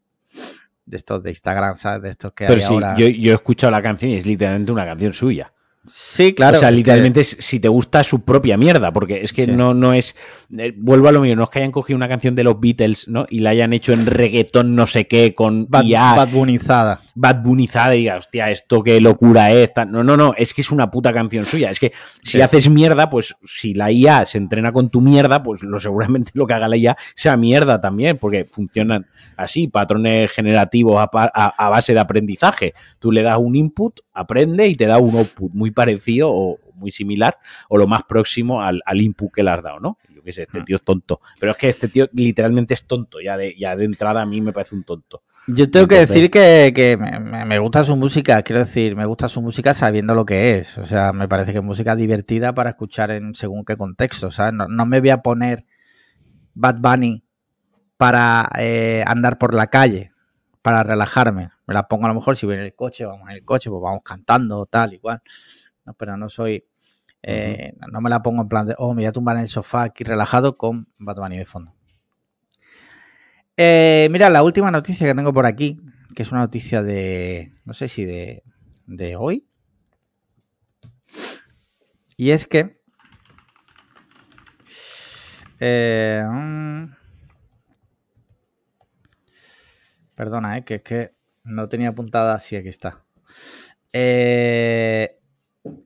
[0.86, 2.02] de estos de Instagram, ¿sabes?
[2.02, 2.96] De estos que hay ahora.
[2.96, 5.52] Yo, yo he escuchado la canción y es literalmente una canción suya.
[5.86, 6.58] Sí, claro.
[6.58, 10.14] O sea, literalmente si te gusta su propia mierda, porque es que no, no es.
[10.56, 13.08] Eh, vuelvo a lo mío, no es que hayan cogido una canción de los Beatles,
[13.08, 13.26] ¿no?
[13.30, 16.14] Y la hayan hecho en reggaetón no sé qué, con Bad, IA.
[16.16, 17.00] Bad Bunizada.
[17.14, 19.70] Bad Bunizada y diga, hostia, esto qué locura es.
[19.88, 21.70] No, no, no, es que es una puta canción suya.
[21.70, 25.62] Es que si haces mierda, pues si la IA se entrena con tu mierda, pues
[25.62, 30.96] lo seguramente lo que haga la IA sea mierda también, porque funcionan así, patrones generativos
[30.98, 32.74] a, a base de aprendizaje.
[32.98, 36.90] Tú le das un input, aprende y te da un output muy parecido o muy
[36.90, 37.36] similar
[37.68, 39.98] o lo más próximo al, input que le has dado, ¿no?
[40.14, 40.64] Yo qué sé, este mm.
[40.64, 41.20] tío es tonto.
[41.38, 44.40] Pero es que este tío literalmente es tonto, ya de, ya de entrada a mí
[44.40, 45.22] me parece un tonto.
[45.46, 46.98] Yo tengo que decir que,
[47.46, 50.78] me, gusta su música, quiero decir, me gusta su música sabiendo lo que es.
[50.78, 54.52] O sea, me parece que es música divertida para escuchar en según qué contexto, ¿sabes?
[54.52, 55.64] No, no me voy a poner
[56.54, 57.24] Bad Bunny
[57.96, 60.12] para eh, andar por la calle,
[60.62, 61.50] para relajarme.
[61.70, 63.70] Me la pongo a lo mejor si voy en el coche, vamos en el coche,
[63.70, 65.22] pues vamos cantando, tal, igual.
[65.84, 66.66] No, pero no soy.
[67.22, 69.48] Eh, no me la pongo en plan de, oh, me voy a tumbar en el
[69.48, 71.72] sofá aquí relajado con Bad Bunny de fondo.
[73.56, 75.78] Eh, mira, la última noticia que tengo por aquí,
[76.16, 78.42] que es una noticia de, no sé si de,
[78.86, 79.46] de hoy.
[82.16, 82.80] Y es que...
[85.60, 86.84] Eh, mm,
[90.16, 93.04] perdona, eh, que es que no tenía apuntada así, aquí está.
[93.92, 95.18] Eh,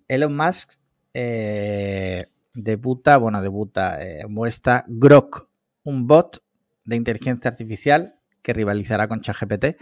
[0.08, 0.74] Elon Musk
[1.12, 5.48] eh, debuta, bueno, debuta, eh, muestra Grok,
[5.84, 6.42] un bot
[6.84, 9.76] de inteligencia artificial que rivalizará con ChatGPT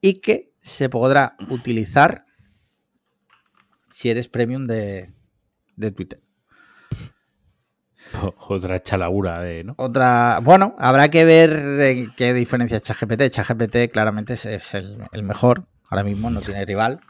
[0.00, 2.26] y que se podrá utilizar
[3.90, 5.12] si eres premium de,
[5.94, 6.20] Twitter.
[8.48, 9.74] Otra chalagura de, ¿no?
[9.78, 10.40] Otra.
[10.42, 13.30] Bueno, habrá que ver qué diferencia es ChatGPT.
[13.30, 15.66] ChatGPT claramente es, el, mejor.
[15.88, 17.00] Ahora mismo no tiene rival.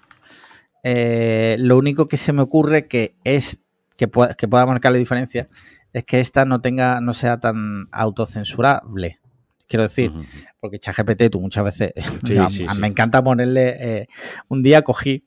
[0.83, 3.61] Eh, lo único que se me ocurre que es
[3.97, 5.49] que pueda, que pueda marcar la diferencia
[5.93, 9.21] es que esta no tenga, no sea tan autocensurable.
[9.69, 10.13] Quiero decir,
[10.61, 11.93] porque ChatGPT tú muchas veces
[12.79, 13.77] me encanta ponerle.
[13.79, 14.07] Eh,
[14.49, 15.27] un día cogí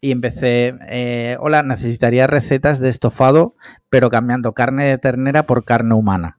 [0.00, 3.56] y empecé, eh, hola, necesitaría recetas de estofado,
[3.90, 6.38] pero cambiando carne de ternera por carne humana.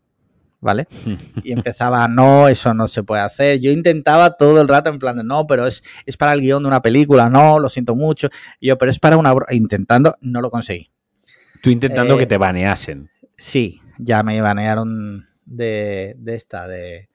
[0.62, 0.88] ¿Vale?
[1.44, 3.60] Y empezaba, no, eso no se puede hacer.
[3.60, 6.64] Yo intentaba todo el rato en plan de, no, pero es, es para el guion
[6.64, 8.30] de una película, no, lo siento mucho.
[8.60, 9.34] Y yo, pero es para una...
[9.52, 10.92] Intentando, no lo conseguí.
[11.62, 13.10] Tú intentando que eh, te baneasen.
[13.36, 17.10] Sí, ya me banearon de, de esta, de,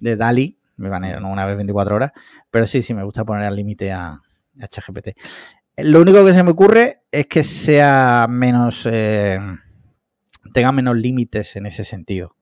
[0.00, 0.58] de Dali.
[0.76, 2.12] Me banearon una vez 24 horas.
[2.50, 4.12] Pero sí, sí, me gusta poner al límite a,
[4.60, 5.08] a HGPT.
[5.84, 8.86] Lo único que se me ocurre es que sea menos.
[8.90, 9.38] Eh,
[10.52, 12.36] tenga menos límites en ese sentido.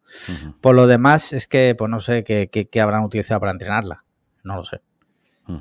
[0.60, 4.04] Por lo demás, es que, pues no sé qué, habrán utilizado para entrenarla.
[4.44, 4.80] No lo sé.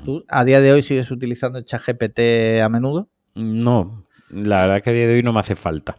[0.04, 3.08] ¿Tú a día de hoy sigues utilizando el ChatGPT a menudo?
[3.34, 5.96] No, la verdad que a día de hoy no me hace falta.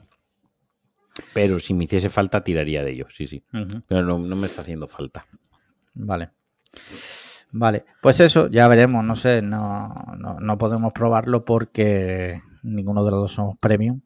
[1.33, 3.43] Pero si me hiciese falta, tiraría de ello, sí, sí.
[3.87, 5.25] Pero no, no, me está haciendo falta.
[5.93, 6.29] Vale.
[7.51, 13.21] Vale, pues eso, ya veremos, no sé, no, no, podemos probarlo porque ninguno de los
[13.21, 14.01] dos somos premium.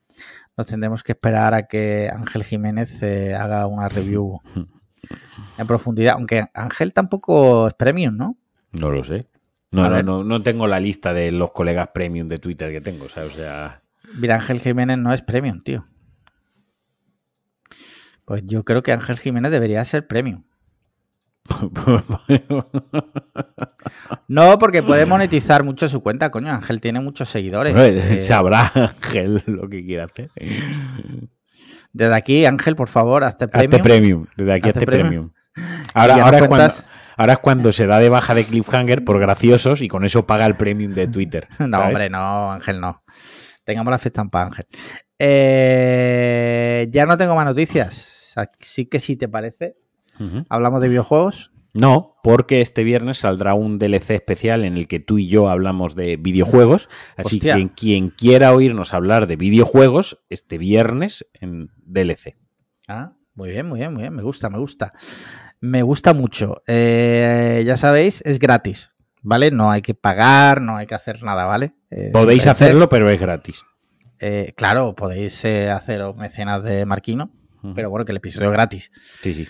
[0.56, 4.40] Nos tendremos que esperar a que Ángel Jiménez eh, haga una review
[5.58, 8.38] en profundidad, aunque Ángel tampoco es premium, ¿no?
[8.74, 9.28] No lo sé.
[9.72, 13.06] No, no, no, no, tengo la lista de los colegas premium de Twitter que tengo,
[13.06, 13.82] o sea...
[14.16, 15.88] Mira, Ángel Jiménez no es premium, tío.
[18.26, 20.44] Pues yo creo que Ángel Jiménez debería ser premium.
[24.28, 26.52] No, porque puede monetizar mucho su cuenta, coño.
[26.52, 27.76] Ángel tiene muchos seguidores.
[27.76, 30.30] Eh, sabrá Ángel lo que quiere hacer.
[31.94, 33.74] Desde aquí, Ángel, por favor, hazte premium.
[33.74, 34.26] Hazte premium.
[34.38, 35.32] Desde aquí, hazte, premium.
[35.94, 36.74] Ahora, ahora, es cuando,
[37.18, 40.46] ahora, es cuando, se da de baja de Cliffhanger por graciosos y con eso paga
[40.46, 41.48] el premium de Twitter.
[41.60, 43.04] no, hombre, no, Ángel, no.
[43.66, 44.66] Tengamos la fiesta en paz, Ángel.
[45.20, 48.34] Eh, ya no tengo más noticias.
[48.36, 49.76] Así que si te parece,
[50.50, 51.52] ¿Hablamos de videojuegos?
[51.74, 55.96] No, porque este viernes saldrá un DLC especial en el que tú y yo hablamos
[55.96, 56.90] de videojuegos.
[57.16, 62.36] Así que quien quiera oírnos hablar de videojuegos, este viernes en DLC.
[62.88, 64.14] Ah, muy bien, muy bien, muy bien.
[64.14, 64.94] Me gusta, me gusta.
[65.62, 66.56] Me gusta mucho.
[66.68, 68.92] Eh, ya sabéis, es gratis,
[69.22, 69.52] ¿vale?
[69.52, 71.74] No hay que pagar, no hay que hacer nada, ¿vale?
[71.90, 73.64] Eh, podéis hacerlo, pero es gratis.
[74.20, 77.32] Eh, claro, podéis hacer mecenas de Marquino,
[77.76, 78.92] pero bueno, que el episodio es gratis.
[79.22, 79.48] Sí, sí.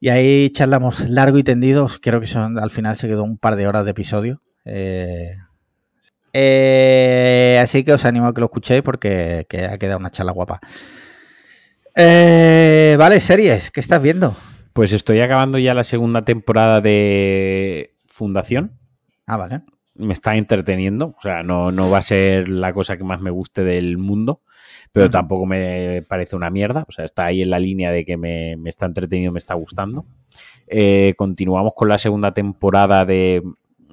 [0.00, 1.88] Y ahí charlamos largo y tendido.
[2.00, 4.42] Creo que son, al final se quedó un par de horas de episodio.
[4.64, 5.32] Eh,
[6.32, 10.60] eh, así que os animo a que lo escuchéis porque ha quedado una charla guapa.
[11.96, 14.36] Eh, vale, series, ¿qué estás viendo?
[14.72, 18.78] Pues estoy acabando ya la segunda temporada de Fundación.
[19.26, 19.62] Ah, vale.
[19.94, 21.14] Me está entreteniendo.
[21.16, 24.42] O sea, no, no va a ser la cosa que más me guste del mundo
[24.94, 26.86] pero tampoco me parece una mierda.
[26.88, 30.06] O sea, está ahí en la línea de que me, está entretenido, me está gustando.
[30.68, 33.42] Eh, continuamos con la segunda temporada de,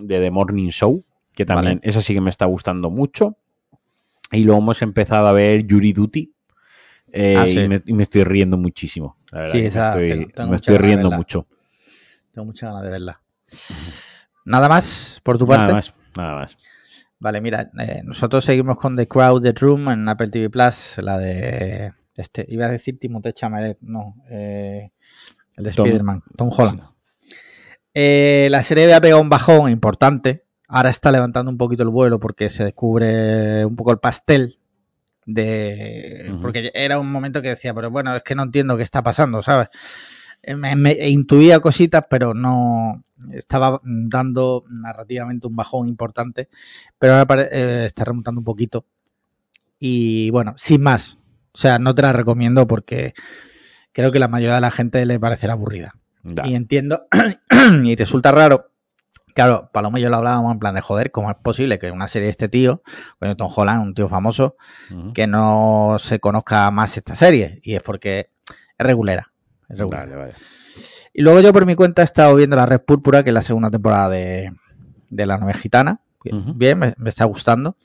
[0.08, 1.04] The Morning Show,
[1.36, 3.36] que también esa sí que me está gustando mucho.
[4.32, 6.36] Y luego hemos empezado a ver Yuri Duty.
[7.14, 9.18] Eh, ah, y, me, estoy riendo muchísimo.
[9.48, 11.48] sí, esa, me estoy, riendo mucho.
[12.32, 13.22] Tengo mucha ganas de verla.
[14.46, 15.64] ¿Nada más por tu parte?
[15.64, 16.58] Nada más, nada más.
[17.20, 21.94] Vale, mira, eh, nosotros seguimos con The Crowded Room en Apple TV Plus, la de
[22.16, 24.92] este, iba a decir Timothée Chalamet, no, eh,
[25.56, 26.82] el de Spider-Man, Tom Holland.
[27.94, 30.46] Eh, la serie ha pegado un bajón importante.
[30.68, 34.60] Ahora está levantando un poquito el vuelo porque se descubre un poco el pastel
[35.26, 36.34] de.
[36.42, 39.44] Porque era un momento que decía, pero bueno, es que no entiendo qué está pasando,
[39.44, 39.68] ¿sabes?
[40.56, 46.50] Me, intuía cositas, pero no estaba dando narrativamente un bajón importante,
[46.98, 48.86] pero ahora eh, está remontando un poquito.
[49.80, 51.18] Y bueno, sin más,
[51.54, 53.14] o sea, no te la recomiendo porque
[53.92, 55.96] creo que la mayoría de la gente le parecerá aburrida.
[56.44, 57.08] Y entiendo,
[57.84, 58.68] y resulta raro.
[59.34, 62.10] Claro, Paloma y yo lo hablábamos en plan de joder, ¿cómo es posible que una
[62.10, 62.84] serie de este tío,
[63.18, 64.58] con Tom Holland, un tío famoso,
[65.14, 67.60] que no se conozca más esta serie?
[67.64, 68.30] Y es porque
[68.78, 69.31] es regulera.
[71.14, 73.42] Y luego yo por mi cuenta he estado viendo La Red Púrpura, que es la
[73.42, 74.52] segunda temporada de,
[75.10, 76.02] La Nueva Gitana.
[76.56, 77.78] Bien, me, está gustando.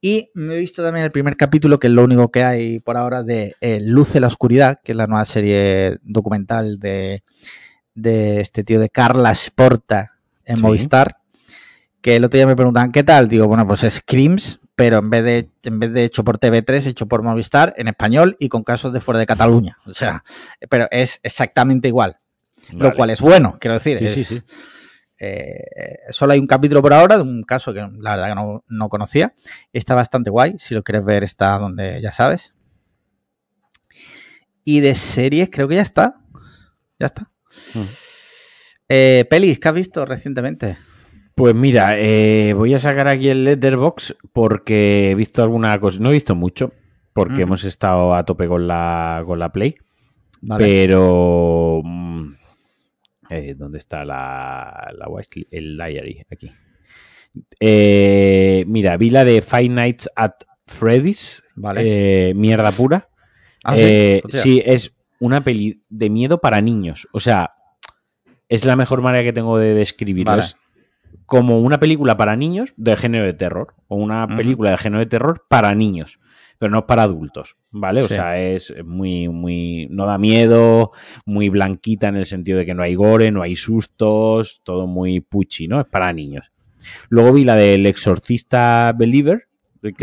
[0.00, 2.96] Y me he visto también el primer capítulo, que es lo único que hay por
[2.96, 7.22] ahora, de eh, Luz en la Oscuridad, que es la nueva serie documental de,
[7.94, 11.18] este tío de Carla Sporta en Movistar.
[12.00, 13.28] Que el otro día me preguntan, ¿qué tal?
[13.28, 17.06] Digo, bueno, pues Screams, pero en vez de, en vez de hecho por TV3, hecho
[17.06, 19.78] por Movistar, en español y con casos de fuera de Cataluña.
[19.86, 20.24] O sea,
[20.68, 22.18] pero es exactamente igual.
[22.72, 23.98] Lo cual es bueno, quiero decir.
[23.98, 24.42] Sí, sí, sí.
[25.18, 28.64] Eh, solo hay un capítulo por ahora de un caso que la verdad que no,
[28.68, 29.34] no, conocía.
[29.72, 30.56] Está bastante guay.
[30.58, 32.54] Si lo quieres ver, está donde ya sabes.
[34.64, 36.20] Y de series, creo que ya está.
[36.98, 37.30] Ya está.
[38.88, 40.78] Eh, pelis, ¿qué has visto recientemente?
[41.34, 45.98] Pues mira, eh, voy a sacar aquí el Letterbox porque he visto alguna cosa.
[46.00, 46.72] No he visto mucho
[47.12, 49.76] porque hemos estado a tope con la, con la Play.
[50.58, 51.82] Pero.
[51.84, 52.32] Mm,
[53.30, 55.06] eh, ¿Dónde está la, la
[55.50, 56.24] el diary?
[56.30, 56.50] Aquí.
[58.66, 60.34] mira, vi la de Five Nights at
[60.66, 61.44] Freddy's.
[61.54, 62.34] Vale.
[62.34, 63.08] mierda pura.
[63.64, 67.06] Ah, sí, es una peli de miedo para niños.
[67.12, 67.52] O sea,
[68.48, 70.34] es la mejor manera que tengo de describirlo.
[70.34, 70.56] Es
[71.26, 73.74] como una película para niños de género de terror.
[73.88, 76.20] O una película de género de terror para niños.
[76.58, 78.02] Pero no para adultos, ¿vale?
[78.02, 79.88] O sea, es muy, muy.
[79.90, 80.92] No da miedo,
[81.24, 85.20] muy blanquita en el sentido de que no hay gore, no hay sustos, todo muy
[85.20, 85.80] puchi, ¿no?
[85.80, 86.50] Es para niños.
[87.08, 89.48] Luego vi la del Exorcista Believer,
[89.80, 89.94] de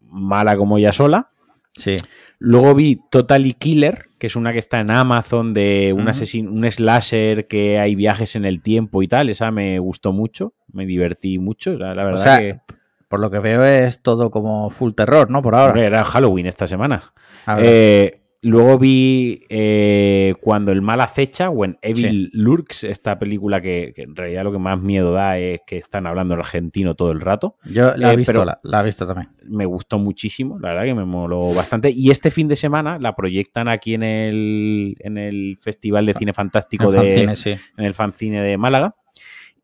[0.00, 1.30] mala como ella sola.
[1.72, 1.96] Sí.
[2.38, 6.70] Luego vi Totally Killer, que es una que está en Amazon de un asesino, un
[6.70, 9.30] slasher que hay viajes en el tiempo y tal.
[9.30, 11.78] Esa me gustó mucho, me divertí mucho.
[11.78, 12.60] La, verdad o sea, que...
[13.08, 15.42] Por lo que veo es todo como full terror, ¿no?
[15.42, 15.82] Por ahora.
[15.82, 17.12] era Halloween esta semana.
[17.58, 24.14] Eh, Luego vi eh, cuando el mal acecha, When Evil Lurks, esta película que, en
[24.14, 27.56] realidad lo que más miedo da es que están hablando argentino todo el rato.
[27.64, 29.30] Yo la he eh, visto, la, he visto también.
[29.44, 31.90] Me gustó muchísimo, la verdad que me moló bastante.
[31.90, 36.34] Y este fin de semana la proyectan aquí en el, en el Festival de Cine
[36.34, 38.94] Fantástico de en el Fancine de Málaga.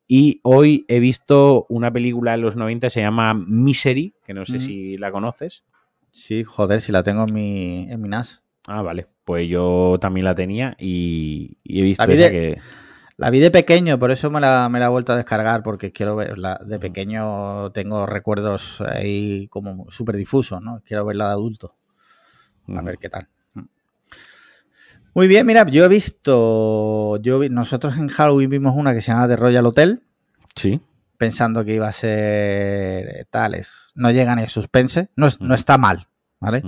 [0.08, 4.56] Y hoy he visto una película de los 90, se llama Misery, que no sé
[4.56, 4.60] mm.
[4.60, 5.64] si la conoces.
[6.10, 8.42] Sí, joder, si la tengo en mi, en mi NAS.
[8.72, 9.08] Ah, vale.
[9.24, 12.60] Pues yo también la tenía y, he visto que...
[13.16, 15.92] La vi de pequeño, por eso me la, me la he vuelto a descargar, porque
[15.92, 16.58] quiero verla.
[16.64, 20.82] De pequeño tengo recuerdos ahí como súper difusos, ¿no?
[20.86, 21.74] Quiero verla de adulto.
[22.68, 23.28] A ver qué tal.
[25.14, 27.18] Muy bien, mira, yo he visto.
[27.20, 30.02] Yo nosotros en Halloween vimos una que se llama The Royal Hotel.
[30.54, 30.80] Sí.
[31.18, 33.90] Pensando que iba a ser tales.
[33.96, 35.10] No llega ni a suspense.
[35.16, 36.06] No, no está mal,
[36.38, 36.62] ¿vale?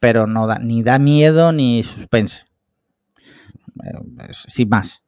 [0.00, 2.44] Pero no da, ni da miedo ni suspense.
[3.84, 5.02] Eh, sin más.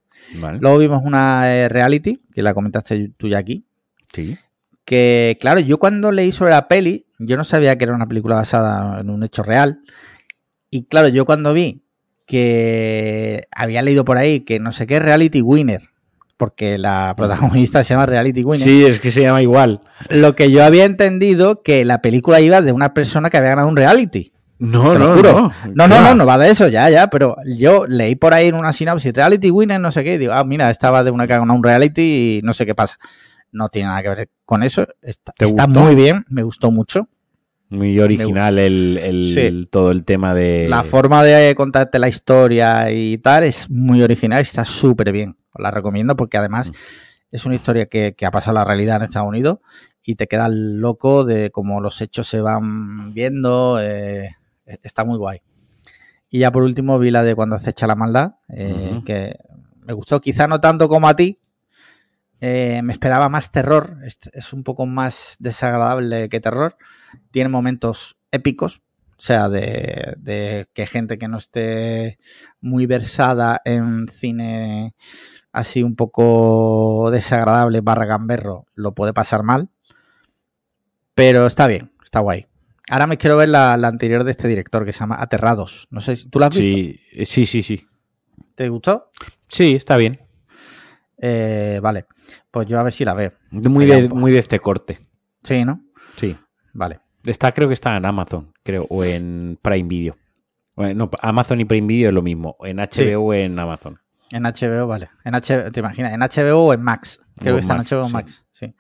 [0.61, 3.65] Luego vimos una eh, reality, que la comentaste tú ya aquí.
[4.13, 4.37] Sí.
[4.85, 8.37] Que, claro, yo cuando leí sobre la peli, yo no sabía que era una película
[8.37, 9.81] basada en un hecho real.
[10.71, 11.85] Y claro, yo cuando vi
[12.27, 15.83] que había leído por ahí que no sé qué reality winner,
[16.37, 18.67] porque la protagonista se llama reality winner.
[18.67, 19.81] Sí, es que se llama igual.
[20.09, 23.69] Lo que yo había entendido que la película iba de una persona que había ganado
[23.69, 24.33] un reality.
[24.59, 25.53] No, no, no, no.
[25.75, 27.09] No, no, no, va de eso, ya, ya.
[27.09, 30.33] Pero yo leí por ahí en una sinopsis reality winner, no sé qué, y digo,
[30.33, 32.99] ah, mira, estaba de una que un reality y no sé qué pasa.
[33.53, 34.87] No tiene nada que ver con eso.
[35.01, 37.09] Está, está muy bien, me gustó mucho.
[37.71, 40.69] Muy original el, todo el tema de.
[40.69, 45.37] La forma de contarte la historia y tal es muy original, está súper bien.
[45.53, 46.75] Os la recomiendo porque además mm.
[47.31, 49.59] es una historia que, que ha pasado la realidad en Estados Unidos
[50.03, 53.79] y te queda loco de cómo los hechos se van viendo.
[53.83, 54.31] Eh,
[54.83, 55.41] está muy guay.
[56.31, 59.39] Y ya por último vi la de cuando acecha la maldad, eh, que
[59.87, 61.41] me gustó, quizá no tanto como a ti.
[62.41, 66.77] Eh, me esperaba más terror, es, un poco más desagradable que terror.
[67.31, 68.83] Tiene momentos épicos,
[69.19, 72.19] o sea, de, que gente que no esté
[72.61, 74.95] muy versada en cine
[75.51, 79.71] así un poco desagradable barra gamberro lo puede pasar mal.
[81.15, 82.48] Pero está bien, está guay.
[82.91, 85.89] Ahora me quiero ver la, anterior de este director que se llama Aterrados.
[85.91, 87.01] No sé si tú la has visto.
[87.25, 87.87] Sí, sí, sí.
[88.55, 89.11] ¿Te gustó?
[89.47, 90.19] Sí, está bien.
[91.19, 92.07] Eh, vale,
[92.51, 93.33] pues yo a ver si la veo.
[93.51, 95.07] Muy de, muy de este corte.
[95.43, 95.83] Sí, ¿no?
[96.17, 96.37] Sí.
[96.73, 97.01] Vale.
[97.25, 100.17] Está, creo que está en Amazon, creo, o en Prime Video.
[100.77, 103.99] No, Amazon y Prime Video es lo mismo, en HBO o en Amazon.
[104.31, 105.11] En HBO, vale.
[105.25, 107.21] En HBO, te imaginas, en HBO o en Max.
[107.37, 108.75] Creo que está en HBO o Max, sí.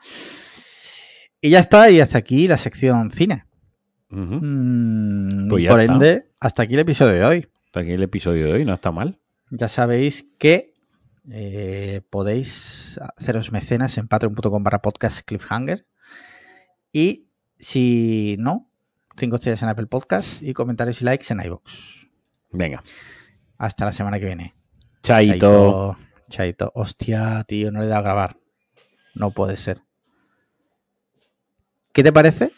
[1.41, 3.48] Y ya está, y hasta aquí la sección cine.
[4.11, 7.49] Mm, pues por ende, hasta aquí el episodio de hoy.
[7.67, 9.19] Hasta aquí el episodio de hoy, no está mal.
[9.51, 10.75] Ya sabéis que
[11.31, 15.87] eh, podéis haceros mecenas en patreon.com barra podcast cliffhanger.
[16.93, 17.29] Y
[17.59, 18.71] si no,
[19.17, 22.09] cinco estrellas en Apple Podcast y comentarios y likes en iVoox.
[22.51, 22.83] Venga.
[23.59, 24.55] Hasta la semana que viene.
[25.03, 25.99] Chaito.
[26.31, 26.73] Chaito.
[26.75, 28.37] Hostia, tío, no le he dado a grabar.
[29.15, 29.83] No puede ser.
[31.93, 32.53] ¿Qué te parece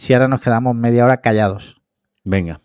[0.00, 1.82] si ahora nos quedamos media hora callados?
[2.24, 2.62] Venga,